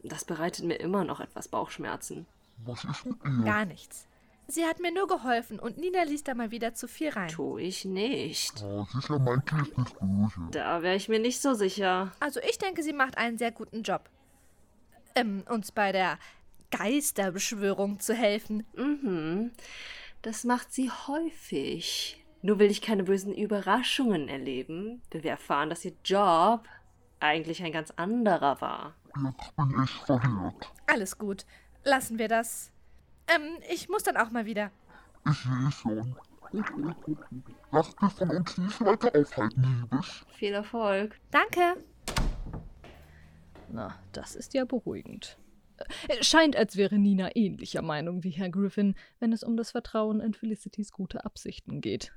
das 0.03 0.25
bereitet 0.25 0.65
mir 0.65 0.75
immer 0.75 1.03
noch 1.03 1.19
etwas 1.19 1.47
Bauchschmerzen. 1.47 2.25
Was 2.65 2.83
ist 2.85 3.05
mit 3.05 3.17
ihr? 3.23 3.43
Gar 3.43 3.65
nichts. 3.65 4.07
Sie 4.51 4.65
hat 4.65 4.81
mir 4.81 4.91
nur 4.91 5.07
geholfen 5.07 5.59
und 5.59 5.77
Nina 5.77 6.03
liest 6.03 6.27
da 6.27 6.33
mal 6.33 6.51
wieder 6.51 6.73
zu 6.73 6.89
viel 6.89 7.07
rein. 7.07 7.29
Tu 7.29 7.57
ich 7.57 7.85
nicht. 7.85 8.61
Oh, 8.61 8.85
sicher 8.91 9.17
meint 9.17 9.49
ist 9.49 9.77
nicht 9.77 9.97
böse. 9.97 10.49
Da 10.51 10.81
wäre 10.81 10.97
ich 10.97 11.07
mir 11.07 11.19
nicht 11.19 11.41
so 11.41 11.53
sicher. 11.53 12.11
Also 12.19 12.41
ich 12.41 12.57
denke, 12.57 12.83
sie 12.83 12.91
macht 12.91 13.17
einen 13.17 13.37
sehr 13.37 13.51
guten 13.51 13.81
Job. 13.81 14.09
Ähm, 15.15 15.45
uns 15.47 15.71
bei 15.71 15.93
der 15.93 16.19
Geisterbeschwörung 16.69 18.01
zu 18.01 18.13
helfen. 18.13 18.65
Mhm. 18.75 19.51
Das 20.21 20.43
macht 20.43 20.73
sie 20.73 20.91
häufig. 20.91 22.21
Nur 22.41 22.59
will 22.59 22.69
ich 22.69 22.81
keine 22.81 23.05
bösen 23.05 23.33
Überraschungen 23.33 24.27
erleben, 24.27 25.01
wenn 25.11 25.23
wir 25.23 25.31
erfahren, 25.31 25.69
dass 25.69 25.85
ihr 25.85 25.93
Job 26.03 26.67
eigentlich 27.21 27.63
ein 27.63 27.71
ganz 27.71 27.91
anderer 27.91 28.59
war. 28.59 28.95
Jetzt 29.15 29.55
bin 29.55 29.81
ich 29.81 29.91
verwirrt. 29.91 30.69
Alles 30.87 31.17
gut. 31.17 31.45
Lassen 31.85 32.19
wir 32.19 32.27
das. 32.27 32.70
Ähm, 33.33 33.57
ich 33.69 33.89
muss 33.89 34.03
dann 34.03 34.17
auch 34.17 34.31
mal 34.31 34.45
wieder. 34.45 34.71
Ich 35.29 35.37
sehe 35.37 35.71
schon. 35.71 36.15
Lass 37.71 37.95
dich 37.95 38.11
von 38.11 38.29
uns 38.29 38.57
nicht 38.57 38.81
weiter 38.81 39.19
aufhalten, 39.19 39.87
Liebes. 39.91 40.25
Viel 40.33 40.53
Erfolg. 40.53 41.17
Danke. 41.31 41.75
Na, 43.71 43.97
das 44.11 44.35
ist 44.35 44.53
ja 44.53 44.65
beruhigend. 44.65 45.37
Scheint, 46.21 46.55
als 46.55 46.75
wäre 46.75 46.99
Nina 46.99 47.35
ähnlicher 47.35 47.81
Meinung 47.81 48.23
wie 48.23 48.29
Herr 48.31 48.49
Griffin, 48.49 48.95
wenn 49.19 49.31
es 49.31 49.43
um 49.43 49.55
das 49.57 49.71
Vertrauen 49.71 50.19
in 50.19 50.33
Felicitys 50.33 50.91
gute 50.91 51.25
Absichten 51.25 51.81
geht. 51.81 52.11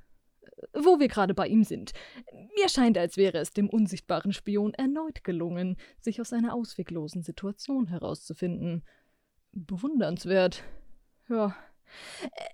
Wo 0.73 0.99
wir 0.99 1.07
gerade 1.07 1.33
bei 1.33 1.47
ihm 1.47 1.63
sind. 1.63 1.93
Mir 2.55 2.69
scheint, 2.69 2.97
als 2.97 3.17
wäre 3.17 3.39
es 3.39 3.53
dem 3.53 3.69
unsichtbaren 3.69 4.33
Spion 4.33 4.73
erneut 4.73 5.23
gelungen, 5.23 5.77
sich 5.99 6.21
aus 6.21 6.33
einer 6.33 6.53
ausweglosen 6.53 7.23
Situation 7.23 7.87
herauszufinden. 7.87 8.83
Bewundernswert. 9.53 10.63
Ja. 11.29 11.55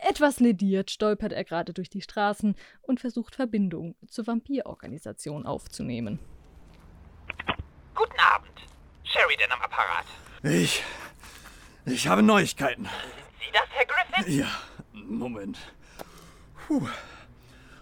Etwas 0.08 0.40
lediert 0.40 0.92
stolpert 0.92 1.32
er 1.32 1.44
gerade 1.44 1.74
durch 1.74 1.90
die 1.90 2.02
Straßen 2.02 2.56
und 2.82 3.00
versucht 3.00 3.36
Verbindung 3.36 3.96
zur 4.08 4.28
Vampirorganisation 4.28 5.46
aufzunehmen. 5.46 6.20
Guten 7.96 8.20
Abend. 8.20 8.52
Sheridan 9.04 9.52
am 9.52 9.62
Apparat. 9.62 10.06
Ich. 10.44 10.84
Ich 11.86 12.08
habe 12.08 12.22
Neuigkeiten. 12.22 12.84
Sind 12.86 12.94
Sie 13.40 13.52
das, 13.52 13.68
Herr 13.72 13.86
Griffin? 13.86 14.38
Ja, 14.40 14.48
Moment. 14.94 15.58
Puh. 16.68 16.88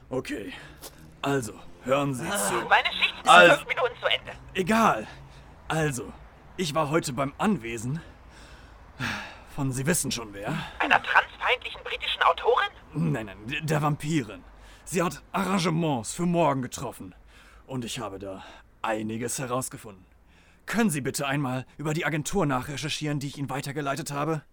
Okay. 0.10 0.54
Also, 1.22 1.54
hören 1.84 2.14
Sie 2.14 2.24
zu. 2.30 2.54
Meine 2.70 2.88
Schicht 2.94 3.14
ist 3.22 3.30
Also- 3.30 3.52
in 3.54 3.58
fünf 3.60 3.68
Minuten 3.68 3.96
zu 4.02 4.06
Ende. 4.08 4.32
Egal. 4.54 5.08
Also, 5.68 6.12
ich 6.58 6.74
war 6.74 6.90
heute 6.90 7.12
beim 7.14 7.34
Anwesen 7.38 8.02
von 9.56 9.72
Sie 9.72 9.86
wissen 9.86 10.12
schon 10.12 10.34
wer. 10.34 10.54
Einer 10.80 11.02
transfeindlichen 11.02 11.82
britischen 11.84 12.22
Autorin? 12.24 12.70
Nein, 12.94 13.26
nein, 13.26 13.66
der 13.66 13.82
Vampirin. 13.82 14.44
Sie 14.86 15.02
hat 15.02 15.22
Arrangements 15.32 16.14
für 16.14 16.26
morgen 16.26 16.62
getroffen. 16.62 17.14
Und 17.68 17.86
ich 17.86 18.00
habe 18.00 18.18
da 18.18 18.44
einiges 18.82 19.38
herausgefunden. 19.40 20.06
Können 20.66 20.90
Sie 20.90 21.02
bitte 21.02 21.28
einmal 21.28 21.66
über 21.78 21.94
die 21.94 22.06
Agentur 22.06 22.46
nachrecherchieren, 22.46 23.20
die 23.20 23.28
ich 23.28 23.38
Ihnen 23.38 23.50
weitergeleitet 23.50 24.12
habe? 24.12 24.44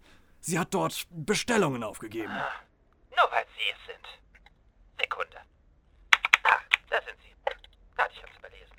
Sie 0.41 0.59
hat 0.59 0.75
dort 0.75 1.07
Bestellungen 1.11 1.83
aufgegeben. 1.83 2.33
Nur 2.33 3.31
weil 3.31 3.45
Sie 3.57 3.71
es 3.73 3.87
sind. 3.87 4.07
Sekunde. 5.01 5.37
Ah, 6.45 6.59
da 6.91 6.97
sind 7.03 7.17
Sie. 7.23 7.35
Warte, 7.97 8.13
ich 8.15 8.23
hab's 8.23 8.37
überlesen. 8.39 8.77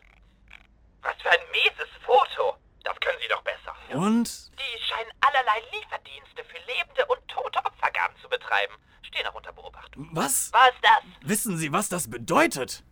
Was 1.02 1.16
für 1.22 1.30
ein 1.30 1.46
mieses 1.52 1.90
Foto. 2.06 2.58
Das 2.84 3.00
können 3.00 3.18
Sie 3.22 3.28
doch 3.28 3.42
besser. 3.44 3.67
Und? 3.94 4.52
Die 4.54 4.84
scheinen 4.84 5.12
allerlei 5.22 5.62
Lieferdienste 5.72 6.44
für 6.44 6.58
lebende 6.68 7.06
und 7.08 7.20
tote 7.28 7.60
Opfergaben 7.66 8.16
zu 8.22 8.30
betreiben. 8.30 8.74
Stehen 9.02 9.26
auch 9.28 9.36
unter 9.36 9.54
Beobachtung. 9.54 10.10
Was? 10.12 10.52
Was 10.52 10.70
ist 10.70 10.84
das? 10.84 11.30
Wissen 11.30 11.58
Sie, 11.58 11.72
was 11.72 11.90
das 11.90 12.10
bedeutet? 12.10 12.84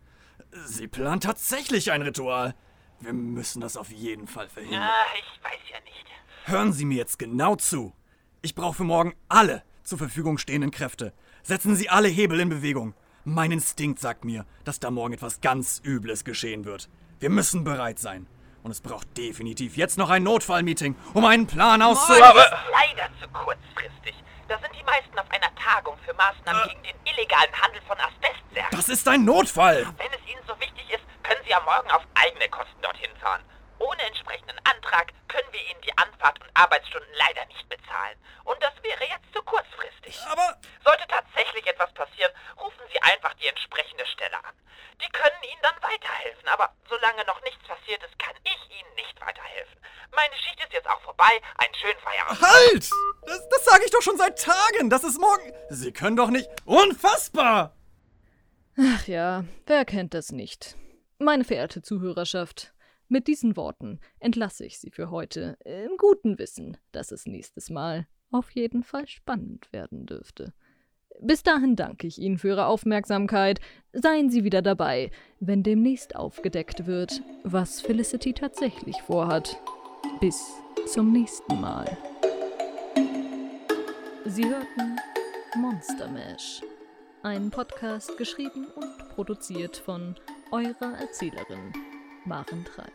Sie 0.64 0.88
plant 0.88 1.24
tatsächlich 1.24 1.92
ein 1.92 2.02
Ritual. 2.02 2.54
Wir 3.00 3.12
müssen 3.12 3.60
das 3.60 3.76
auf 3.76 3.90
jeden 3.90 4.26
Fall 4.26 4.48
verhindern. 4.48 4.82
Ah, 4.82 5.06
ich 5.18 5.44
weiß 5.44 5.60
ja 5.70 5.80
nicht. 5.80 6.06
Hören 6.44 6.72
Sie 6.72 6.84
mir 6.84 6.96
jetzt 6.96 7.18
genau 7.18 7.56
zu. 7.56 7.92
Ich 8.40 8.54
brauche 8.54 8.76
für 8.76 8.84
morgen 8.84 9.14
alle 9.28 9.62
zur 9.82 9.98
Verfügung 9.98 10.38
stehenden 10.38 10.70
Kräfte. 10.70 11.12
Setzen 11.42 11.76
Sie 11.76 11.88
alle 11.90 12.08
Hebel 12.08 12.40
in 12.40 12.48
Bewegung. 12.48 12.94
Mein 13.24 13.52
Instinkt 13.52 13.98
sagt 13.98 14.24
mir, 14.24 14.46
dass 14.64 14.80
da 14.80 14.90
morgen 14.90 15.14
etwas 15.14 15.40
ganz 15.40 15.80
Übles 15.84 16.24
geschehen 16.24 16.64
wird. 16.64 16.88
Wir 17.18 17.30
müssen 17.30 17.64
bereit 17.64 17.98
sein. 17.98 18.26
Und 18.66 18.72
es 18.72 18.80
braucht 18.80 19.16
definitiv 19.16 19.76
jetzt 19.76 19.96
noch 19.96 20.10
ein 20.10 20.24
Notfallmeeting, 20.24 20.96
um 21.14 21.24
einen 21.24 21.46
Plan 21.46 21.80
auszu... 21.82 22.12
Das 22.18 22.34
ist 22.34 22.50
leider 22.72 23.08
zu 23.22 23.28
kurzfristig. 23.28 24.16
Da 24.48 24.58
sind 24.58 24.74
die 24.74 24.82
meisten 24.82 25.16
auf 25.20 25.30
einer 25.30 25.54
Tagung 25.54 25.96
für 26.04 26.12
Maßnahmen 26.14 26.66
gegen 26.70 26.82
den 26.82 26.96
illegalen 27.04 27.62
Handel 27.62 27.80
von 27.82 27.96
Asbestsärgen. 28.00 28.76
Das 28.76 28.88
ist 28.88 29.06
ein 29.06 29.24
Notfall! 29.24 29.86
Wenn 29.98 30.10
es 30.10 30.26
Ihnen 30.26 30.42
so 30.48 30.58
wichtig 30.58 30.82
ist, 30.90 31.04
können 31.22 31.40
Sie 31.44 31.50
ja 31.50 31.60
morgen 31.60 31.88
auf 31.92 32.02
eigene 32.16 32.48
Kosten 32.48 32.82
dorthin 32.82 33.14
fahren. 33.20 33.44
Ohne 33.78 34.02
entsprechenden 34.02 34.58
Antrag 34.64 35.12
können 35.28 35.46
wir 35.52 35.62
Ihnen 35.70 35.80
die 35.82 35.96
Anfahrt 35.96 36.40
und 36.40 36.50
Arbeitsstunden 36.54 37.14
leider 37.14 37.46
nicht 37.46 37.68
bezahlen. 37.68 38.18
Und 38.42 38.60
das 38.60 38.74
wäre 38.82 39.04
jetzt 39.06 39.30
zu 39.32 39.42
kurzfristig. 39.42 40.18
Aber 40.26 40.58
Sollte 40.86 41.06
tatsächlich 41.08 41.66
etwas 41.66 41.92
passieren, 41.94 42.30
rufen 42.58 42.82
Sie 42.92 43.02
einfach 43.02 43.34
die 43.34 43.48
entsprechende 43.48 44.06
Stelle 44.06 44.38
an. 44.38 44.54
Die 45.02 45.10
können 45.10 45.42
Ihnen 45.42 45.60
dann 45.62 45.74
weiterhelfen, 45.82 46.48
aber 46.48 46.72
solange 46.88 47.24
noch 47.26 47.42
nichts 47.42 47.62
passiert 47.66 48.02
ist, 48.02 48.16
kann 48.18 48.34
ich 48.44 48.70
Ihnen 48.70 48.94
nicht 48.94 49.20
weiterhelfen. 49.20 49.76
Meine 50.14 50.34
Schicht 50.36 50.60
ist 50.62 50.72
jetzt 50.72 50.88
auch 50.88 51.00
vorbei. 51.02 51.42
Einen 51.58 51.74
schönen 51.74 51.98
Halt! 52.56 52.90
Das, 53.26 53.48
das 53.48 53.64
sage 53.64 53.82
ich 53.84 53.90
doch 53.90 54.02
schon 54.02 54.16
seit 54.16 54.38
Tagen. 54.38 54.88
Das 54.88 55.04
ist 55.04 55.20
morgen. 55.20 55.52
Sie 55.70 55.92
können 55.92 56.16
doch 56.16 56.30
nicht. 56.30 56.48
Unfassbar! 56.64 57.74
Ach 58.78 59.06
ja, 59.06 59.44
wer 59.66 59.84
kennt 59.84 60.14
das 60.14 60.32
nicht? 60.32 60.76
Meine 61.18 61.44
verehrte 61.44 61.80
Zuhörerschaft, 61.80 62.74
mit 63.08 63.26
diesen 63.26 63.56
Worten 63.56 64.00
entlasse 64.20 64.66
ich 64.66 64.78
Sie 64.78 64.90
für 64.90 65.10
heute, 65.10 65.56
im 65.64 65.96
guten 65.96 66.38
Wissen, 66.38 66.76
dass 66.92 67.10
es 67.10 67.26
nächstes 67.26 67.70
Mal 67.70 68.06
auf 68.30 68.50
jeden 68.50 68.82
Fall 68.82 69.06
spannend 69.06 69.72
werden 69.72 70.06
dürfte. 70.06 70.52
Bis 71.20 71.42
dahin 71.42 71.76
danke 71.76 72.06
ich 72.06 72.18
Ihnen 72.18 72.36
für 72.36 72.48
Ihre 72.48 72.66
Aufmerksamkeit. 72.66 73.60
Seien 73.92 74.28
Sie 74.28 74.44
wieder 74.44 74.60
dabei, 74.60 75.10
wenn 75.40 75.62
demnächst 75.62 76.14
aufgedeckt 76.14 76.86
wird, 76.86 77.22
was 77.44 77.80
Felicity 77.80 78.34
tatsächlich 78.34 79.00
vorhat. 79.02 79.56
Bis 80.20 80.44
zum 80.86 81.12
nächsten 81.12 81.58
Mal. 81.60 81.96
Sie 84.28 84.44
hörten 84.48 84.96
Monster 85.54 86.08
Mash, 86.08 86.60
ein 87.22 87.48
Podcast 87.48 88.18
geschrieben 88.18 88.66
und 88.74 89.08
produziert 89.10 89.76
von 89.76 90.16
eurer 90.50 90.98
Erzählerin 90.98 91.72
Maren 92.24 92.64
Trei. 92.64 92.90